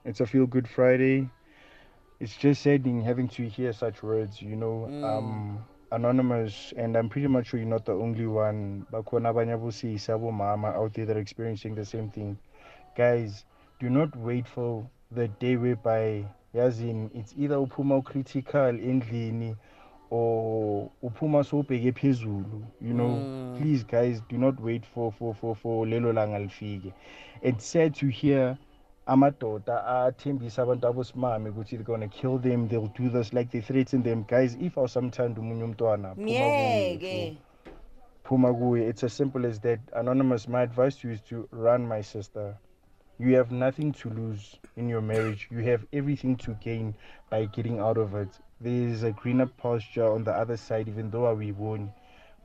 It's 0.06 0.20
a 0.20 0.26
feel 0.26 0.46
good 0.46 0.66
Friday. 0.66 1.28
It's 2.18 2.34
just 2.34 2.62
saddening 2.62 3.02
having 3.02 3.28
to 3.28 3.46
hear 3.46 3.74
such 3.74 4.02
words, 4.02 4.40
you 4.40 4.56
know. 4.56 4.86
Um, 5.04 5.62
anonymous, 5.92 6.72
and 6.78 6.96
I'm 6.96 7.10
pretty 7.10 7.26
much 7.26 7.48
sure 7.48 7.60
you're 7.60 7.68
not 7.68 7.84
the 7.84 7.92
only 7.92 8.26
one. 8.26 8.86
Bakhona 8.90 9.34
abanye 9.34 9.52
abosisi, 9.60 10.08
abomama 10.08 10.74
out 10.74 10.94
there 10.94 11.04
that 11.04 11.18
are 11.18 11.20
experiencing 11.20 11.74
the 11.74 11.84
same 11.84 12.08
thing. 12.08 12.38
Guys, 12.96 13.44
do 13.80 13.90
not 13.90 14.16
wait 14.16 14.48
for 14.48 14.88
the 15.10 15.28
day 15.28 15.56
whereby, 15.56 16.24
yazin, 16.54 17.10
it's 17.14 17.34
either 17.36 17.56
uphuma 17.56 18.02
critical 18.02 18.72
endlini 18.72 19.58
or 20.10 20.90
uphuma 21.02 21.44
sowubheke 21.44 21.92
phezulu 21.92 22.62
you 22.80 22.94
know. 22.94 23.08
Mm. 23.08 23.58
Please 23.58 23.84
guys 23.84 24.22
do 24.28 24.38
not 24.38 24.60
wait 24.60 24.86
for 24.86 25.12
for 25.12 25.34
for 25.34 25.56
for 25.56 25.86
lelo 25.86 26.12
langa 26.12 26.38
lifike. 26.38 26.92
It's 27.42 27.64
sad 27.66 27.94
to 27.94 28.06
hear 28.08 28.56
amadoda 29.06 29.86
athembisa 29.86 30.62
abantu 30.62 30.86
abosimame 30.86 31.50
ukuthi 31.50 31.70
they're 31.70 31.84
gonna 31.84 32.08
kill 32.08 32.38
them 32.38 32.68
they'll 32.68 32.92
do 32.98 33.08
this 33.08 33.32
like 33.32 33.50
they 33.50 33.60
threaten 33.60 34.02
them. 34.02 34.24
Guys 34.28 34.56
if 34.60 34.76
awusamthanda 34.76 35.40
omunye 35.40 35.64
umntwana 35.64 36.14
Miyeke. 36.14 37.36
phuma 38.24 38.54
kuye. 38.54 38.88
It's 38.88 39.04
as 39.04 39.12
simple 39.12 39.46
as 39.46 39.60
that. 39.60 39.80
Anonymous 39.94 40.48
my 40.48 40.62
advice 40.62 40.96
to 40.96 41.08
you 41.08 41.14
is 41.14 41.20
to 41.22 41.48
run 41.50 41.86
my 41.86 42.02
sister 42.02 42.56
you 43.18 43.36
have 43.36 43.50
nothing 43.50 43.92
to 43.92 44.08
lose 44.10 44.56
in 44.76 44.88
your 44.88 45.00
marriage 45.00 45.48
you 45.50 45.58
have 45.58 45.84
everything 45.92 46.36
to 46.36 46.52
gain 46.62 46.94
by 47.30 47.44
getting 47.46 47.78
out 47.80 47.96
of 47.98 48.14
it 48.14 48.28
there's 48.60 49.02
a 49.02 49.12
greener 49.12 49.46
pasture 49.46 50.06
on 50.06 50.24
the 50.24 50.32
other 50.32 50.56
side 50.56 50.88
even 50.88 51.10
though 51.10 51.32
we 51.34 51.52
won 51.52 51.92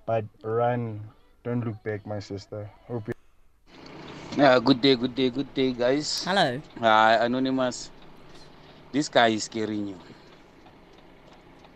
but 0.06 0.26
run 0.44 1.00
don't 1.44 1.66
look 1.66 1.82
back 1.84 2.06
my 2.08 2.20
sister 2.20 2.70
hope 2.88 3.08
you 3.08 3.14
Yeah, 4.36 4.58
good 4.60 4.82
day, 4.82 4.96
good 4.96 5.14
day, 5.16 5.30
good 5.30 5.54
day, 5.54 5.74
guys. 5.74 6.24
Hello. 6.26 6.60
Hi, 6.80 7.14
Anonymous. 7.26 7.92
This 8.92 9.08
guy 9.10 9.28
is 9.28 9.44
scaring 9.44 9.88
you. 9.90 9.98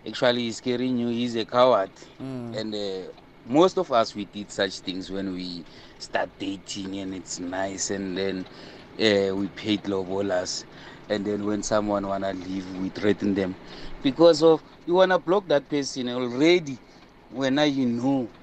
Actually, 0.08 0.42
he's 0.42 0.58
scaring 0.58 0.98
you. 0.98 1.10
He's 1.10 1.36
a 1.36 1.46
coward. 1.46 1.92
And 2.20 2.74
uh, 2.74 3.12
most 3.46 3.78
of 3.78 3.92
us, 3.92 4.16
we 4.16 4.26
did 4.26 4.52
such 4.52 4.80
things 4.80 5.12
when 5.12 5.34
we 5.34 5.64
start 6.00 6.30
dating 6.40 6.98
and 6.98 7.14
it's 7.14 7.40
nice. 7.40 7.92
And 7.92 8.18
then 8.18 8.46
uh, 9.00 9.36
we 9.36 9.48
paid 9.50 9.84
lobolas. 9.84 10.66
And 11.10 11.26
then 11.26 11.46
when 11.46 11.64
someone 11.64 12.08
want 12.08 12.24
to 12.24 12.34
leave, 12.34 12.70
we 12.76 12.90
threaten 12.90 13.34
them. 13.34 13.56
Because 14.02 14.44
of, 14.44 14.64
you 14.86 14.96
want 14.96 15.12
to 15.12 15.20
block 15.20 15.48
that 15.48 15.68
person 15.70 16.10
already. 16.10 16.80
When 17.30 17.56
now 17.56 17.64
you 17.64 17.86
know, 17.86 18.34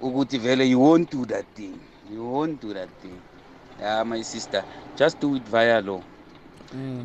ukuthi 0.00 0.38
vele 0.38 0.64
you 0.64 0.78
won't 0.78 1.10
do 1.10 1.24
that 1.26 1.46
thing. 1.54 1.80
You 2.02 2.24
won't 2.24 2.60
do 2.60 2.72
that 2.74 2.90
thing. 3.00 3.22
Yeah, 3.78 4.02
my 4.04 4.22
sister, 4.22 4.64
just 4.96 5.18
do 5.20 5.34
it 5.36 5.48
via 5.48 5.80
law. 5.80 6.04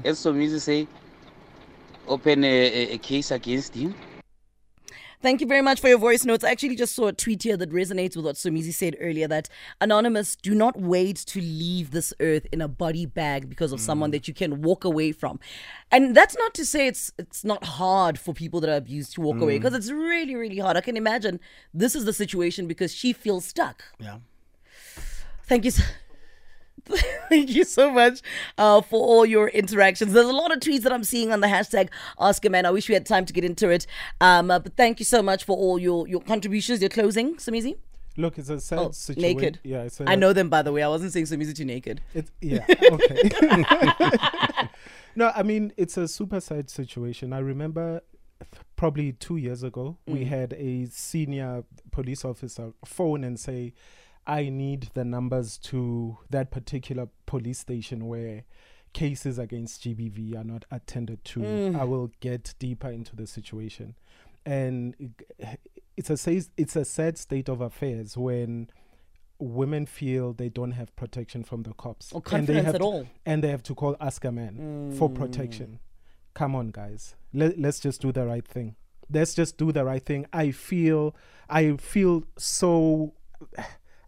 As 0.03 0.19
Somizi 0.21 0.60
say, 0.62 0.89
open 2.06 2.43
a, 2.43 2.47
a, 2.47 2.93
a 2.93 2.97
case 2.99 3.32
against 3.32 3.75
him. 3.75 3.95
Thank 5.19 5.41
you 5.41 5.47
very 5.47 5.63
much 5.63 5.82
for 5.82 5.88
your 5.88 5.97
voice 5.97 6.25
notes. 6.25 6.43
I 6.43 6.51
actually 6.51 6.75
just 6.75 6.93
saw 6.93 7.08
a 7.08 7.13
tweet 7.13 7.41
here 7.41 7.58
that 7.58 7.71
resonates 7.71 8.15
with 8.15 8.25
what 8.25 8.36
Somizi 8.36 8.71
said 8.71 8.95
earlier 8.99 9.27
that 9.27 9.49
Anonymous, 9.82 10.36
do 10.36 10.53
not 10.53 10.80
wait 10.80 11.17
to 11.17 11.41
leave 11.41 11.89
this 11.89 12.13
earth 12.19 12.45
in 12.51 12.62
a 12.62 12.67
body 12.67 13.08
bag 13.08 13.49
because 13.49 13.71
of 13.71 13.80
someone 13.80 14.12
mm. 14.12 14.13
that 14.13 14.27
you 14.27 14.34
can 14.36 14.62
walk 14.62 14.84
away 14.84 15.12
from. 15.12 15.39
And 15.91 16.15
that's 16.15 16.38
not 16.38 16.53
to 16.53 16.65
say 16.65 16.86
it's 16.86 17.12
it's 17.17 17.43
not 17.43 17.63
hard 17.63 18.19
for 18.19 18.32
people 18.32 18.62
that 18.62 18.69
are 18.69 18.77
abused 18.77 19.15
to 19.15 19.21
walk 19.21 19.41
away 19.41 19.56
mm. 19.56 19.62
because 19.62 19.73
it's 19.73 19.89
really, 19.89 20.36
really 20.36 20.60
hard. 20.60 20.77
I 20.77 20.82
can 20.82 20.95
imagine 20.95 21.39
this 21.73 21.95
is 21.95 22.06
the 22.06 22.13
situation 22.13 22.67
because 22.67 22.93
she 22.93 23.12
feels 23.12 23.45
stuck. 23.45 23.86
Yeah. 23.99 24.19
Thank 25.47 25.65
you. 25.65 25.71
So- 25.71 25.84
Thank 27.30 27.50
you 27.50 27.63
so 27.63 27.91
much 27.91 28.21
uh, 28.58 28.82
for 28.82 29.00
all 29.06 29.26
your 29.26 29.50
interactions. 29.50 30.13
There's 30.13 30.28
a 30.28 30.34
lot 30.34 30.52
of 30.52 30.60
tweets 30.60 30.82
that 30.82 30.93
I'm 30.93 31.04
seeing 31.04 31.32
on 31.32 31.41
the 31.41 31.47
hashtag 31.47 31.89
Ask 32.19 32.43
a 32.45 32.50
Man. 32.50 32.65
I 32.65 32.71
wish 32.71 32.88
we 32.88 32.93
had 32.93 33.06
time 33.06 33.26
to 33.26 33.34
get 33.34 33.43
into 33.43 33.69
it. 33.69 33.86
Um, 34.21 34.50
uh, 34.52 34.60
but 34.60 34.76
thank 34.76 35.00
you 35.00 35.06
so 35.06 35.21
much 35.21 35.43
for 35.43 35.56
all 35.58 35.78
your, 35.80 36.08
your 36.08 36.21
contributions, 36.21 36.82
your 36.82 36.89
closing, 36.89 37.36
Somizi. 37.36 37.76
Look, 38.19 38.39
it's 38.39 38.50
a 38.50 38.60
sad 38.60 38.80
Oh, 38.80 38.91
situation. 38.91 39.38
naked. 39.38 39.60
Yeah, 39.63 39.84
it's 39.84 40.00
a, 40.00 40.10
I 40.10 40.15
know 40.15 40.34
them, 40.34 40.50
by 40.50 40.63
the 40.63 40.71
way. 40.71 40.82
I 40.82 40.88
wasn't 40.88 41.13
saying 41.13 41.28
Somizi 41.28 41.56
too 41.56 41.65
naked. 41.65 42.02
It's 42.15 42.32
yeah 42.41 42.65
okay. 42.91 43.30
no, 45.15 45.32
I 45.36 45.43
mean 45.43 45.71
it's 45.78 45.97
a 45.97 46.08
super 46.08 46.39
sad 46.39 46.69
situation. 46.69 47.32
I 47.34 47.39
remember 47.39 48.02
probably 48.76 49.12
two 49.13 49.38
years 49.38 49.62
ago 49.63 49.97
we 50.08 50.26
had 50.26 50.54
a 50.54 50.86
senior 50.86 51.63
police 51.91 52.23
officer 52.26 52.73
phone 52.86 53.23
and 53.23 53.39
say, 53.39 53.73
"I 54.28 54.50
need 54.50 54.90
the 54.94 55.06
numbers 55.06 55.58
to 55.60 56.18
that 56.30 56.52
particular 56.52 57.08
police 57.26 57.60
station 57.60 58.08
where." 58.08 58.44
Cases 58.94 59.38
against 59.38 59.84
GBV 59.84 60.36
are 60.36 60.46
not 60.46 60.66
attended 60.72 61.24
to. 61.26 61.42
I 61.42 61.44
mm. 61.46 61.88
will 61.88 62.10
get 62.20 62.56
deeper 62.58 62.90
into 62.90 63.16
the 63.16 63.28
situation, 63.28 63.96
and 64.44 65.13
it's 65.98 66.10
a 66.10 66.42
it's 66.56 66.76
a 66.76 66.86
sad 66.86 67.18
state 67.18 67.50
of 67.50 67.60
affairs 67.60 68.16
when 68.16 68.70
women 69.40 69.86
feel 69.86 70.34
they 70.34 70.50
don't 70.50 70.72
have 70.72 70.96
protection 70.96 71.44
from 71.44 71.63
the 71.63 71.74
cops 71.74 72.12
Or 72.13 72.22
and 72.32 72.48
they 72.48 72.62
have 72.62 72.76
at 72.76 72.78
to, 72.80 72.84
all. 72.84 73.08
and 73.26 73.44
they 73.44 73.50
have 73.50 73.63
to 73.63 73.76
call 73.76 73.96
ask 74.00 74.24
a 74.26 74.32
man 74.32 74.94
for 74.98 75.10
mm. 75.10 75.16
protection 75.16 75.80
come 76.34 76.56
on 76.56 76.70
guys 76.70 77.16
Let, 77.34 77.60
let's 77.60 77.80
just 77.80 78.02
do 78.02 78.12
the 78.12 78.26
right 78.26 78.48
thing 78.48 78.76
let's 79.12 79.36
just 79.36 79.58
do 79.58 79.72
the 79.72 79.86
right 79.86 80.04
thing 80.04 80.26
i 80.34 80.52
feel 80.52 81.16
i 81.50 81.76
feel 81.78 82.24
so 82.38 83.13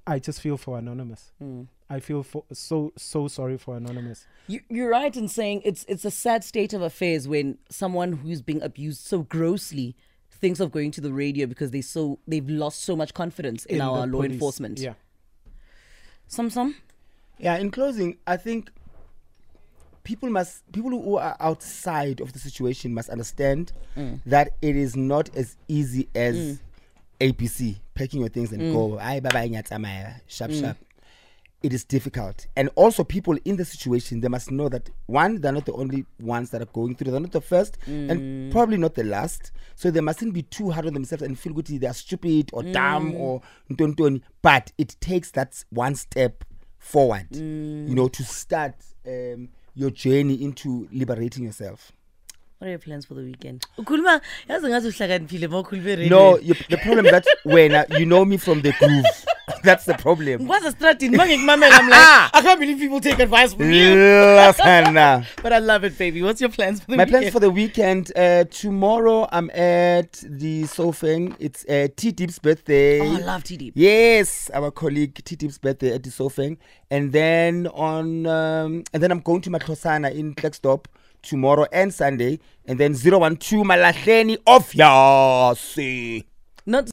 i 0.10 0.20
just 0.20 0.42
feel 0.42 0.58
for 0.58 0.78
anonymous 0.78 1.32
hmm. 1.40 1.64
i 1.90 2.00
feel 2.00 2.24
for 2.24 2.44
so 2.52 2.92
so 2.98 3.28
sorry 3.28 3.58
for 3.58 3.78
anonymous 3.78 4.26
You, 4.48 4.62
you're 4.70 4.90
right 4.90 5.16
in 5.16 5.28
saying 5.28 5.62
it's 5.64 5.86
it's 5.88 6.06
a 6.06 6.12
sad 6.12 6.44
state 6.44 6.74
of 6.74 6.82
affairs 6.82 7.28
when 7.28 7.58
someone 7.70 8.14
who's 8.14 8.42
being 8.42 8.62
abused 8.62 9.02
so 9.02 9.24
grossly 9.24 9.96
thinks 10.40 10.60
of 10.60 10.72
going 10.72 10.92
to 10.92 11.02
the 11.02 11.14
radio 11.14 11.46
because 11.46 11.72
they 11.72 11.82
so 11.82 12.20
they've 12.28 12.50
lost 12.50 12.82
so 12.82 12.96
much 12.96 13.14
confidence 13.14 13.66
in, 13.66 13.76
In 13.76 13.82
our 13.82 14.08
law 14.08 14.20
police. 14.20 14.32
enforcement. 14.34 14.80
yeah 14.80 14.94
Some 16.28 16.50
some. 16.50 16.76
Yeah, 17.40 17.58
in 17.58 17.72
closing, 17.72 18.18
I 18.28 18.38
think 18.38 18.70
people 20.04 20.30
must 20.30 20.70
people 20.72 20.92
who 20.92 21.18
are 21.18 21.36
outside 21.40 22.20
of 22.20 22.34
the 22.34 22.40
situation 22.40 22.94
must 22.94 23.10
understand 23.10 23.72
hmm. 23.96 24.16
that 24.26 24.52
it 24.62 24.76
is 24.76 24.96
not 24.96 25.30
as 25.36 25.56
easy 25.68 26.08
as 26.16 26.36
hmm. 26.36 26.54
APC 27.26 27.80
packing 28.00 28.22
your 28.22 28.30
things 28.30 28.52
and 28.54 28.62
mm. 28.62 28.74
go. 28.74 28.98
Aye, 28.98 29.20
bye 29.20 29.30
bye, 29.30 30.16
sharp 30.28 30.52
mm. 30.52 30.62
sharp. 30.62 30.78
It 31.62 31.74
is 31.74 31.84
difficult, 31.84 32.48
and 32.56 32.70
also 32.76 33.04
people 33.04 33.38
in 33.44 33.58
the 33.58 33.66
situation 33.66 34.22
they 34.22 34.30
must 34.30 34.50
know 34.50 34.70
that 34.70 34.90
one, 35.08 35.42
they're 35.42 35.52
not 35.52 35.66
the 35.66 35.74
only 35.74 36.06
ones 36.18 36.52
that 36.52 36.62
are 36.62 36.72
going 36.74 36.96
through. 36.96 37.12
They're 37.12 37.20
not 37.20 37.34
the 37.34 37.42
first, 37.42 37.78
and 37.86 38.10
mm. 38.10 38.52
probably 38.52 38.78
not 38.78 38.96
the 38.96 39.04
last. 39.04 39.52
So 39.76 39.92
they 39.92 40.00
mustn't 40.00 40.34
be 40.34 40.44
too 40.44 40.72
hard 40.72 40.88
on 40.88 40.94
themselves 40.94 41.22
and 41.22 41.38
feel 41.38 41.52
good 41.54 41.66
they 41.68 41.86
are 41.86 41.94
stupid 41.94 42.50
or 42.54 42.64
dumb 42.64 43.14
or 43.16 43.42
ntontoni. 43.70 44.22
But 44.42 44.72
it 44.78 44.96
takes 45.02 45.32
that 45.32 45.62
one 45.70 45.96
step 45.96 46.46
forward, 46.78 47.28
you 47.36 47.94
know, 47.94 48.08
to 48.08 48.24
start 48.24 48.76
um, 49.06 49.50
your 49.76 49.90
journey 49.92 50.42
into 50.42 50.88
liberating 50.94 51.44
yourself. 51.44 51.92
What 52.60 52.68
are 52.68 52.72
your 52.72 52.80
plans 52.80 53.06
for 53.06 53.14
the 53.14 53.22
weekend? 53.22 53.66
Ukhuluma 53.78 54.22
yazi 54.50 54.68
ngathi 54.68 54.88
uhlakaniphile 54.88 55.48
ma 55.48 55.60
ukhuluma 55.64 55.86
radio. 55.98 56.10
No, 56.10 56.38
you, 56.40 56.54
the 56.70 56.78
problem 56.78 57.06
that 57.06 57.26
when 57.44 57.74
uh, 57.74 57.86
you 57.98 58.06
know 58.06 58.26
me 58.26 58.36
from 58.36 58.62
the 58.62 58.74
groove, 58.74 59.06
That's 59.64 59.86
the 59.86 59.94
problem. 59.96 60.48
What's 60.48 60.66
a 60.66 60.72
strategy? 60.72 61.08
I'm 61.08 61.14
like, 61.14 61.30
I 61.32 62.42
can't 62.42 62.60
believe 62.60 62.80
people 62.80 63.02
take 63.02 63.20
advice 63.20 63.54
from 63.54 63.72
you. 63.72 63.96
But 65.44 65.54
I 65.54 65.60
love 65.60 65.84
it, 65.84 65.98
baby. 65.98 66.22
What's 66.22 66.42
your 66.42 66.50
plans 66.50 66.80
for 66.82 66.92
the 66.92 66.98
My 66.98 67.04
weekend? 67.04 67.22
plans 67.22 67.34
for 67.34 67.40
the 67.40 67.50
weekend. 67.52 68.12
Uh, 68.16 68.46
tomorrow 68.46 69.28
I'm 69.32 69.50
at 69.52 70.14
the 70.24 70.64
Sofeng. 70.64 71.36
It's 71.40 71.66
uh, 71.66 71.88
T 71.96 72.12
Deep's 72.12 72.40
birthday. 72.40 73.00
Oh, 73.02 73.16
I 73.16 73.20
love 73.20 73.44
T 73.44 73.58
Deep. 73.58 73.74
Yes, 73.76 74.50
our 74.54 74.72
colleague 74.72 75.22
T 75.24 75.36
Deep's 75.36 75.58
birthday 75.58 75.94
at 75.94 76.04
the 76.04 76.10
Sofeng, 76.10 76.58
and 76.90 77.12
then 77.12 77.68
on 77.68 78.26
um, 78.28 78.84
and 78.94 79.04
then 79.04 79.12
I'm 79.12 79.20
going 79.20 79.42
to 79.42 79.50
Matlosana 79.50 80.14
in 80.14 80.36
Klerksdorp 80.36 80.86
tomorrow 81.22 81.66
and 81.72 81.94
Sunday, 81.94 82.40
and 82.66 82.80
then 82.80 82.94
012 82.94 83.66
Malahleni 83.66 84.38
of 84.46 84.74
Yasi. 84.74 86.26
Not 86.66 86.90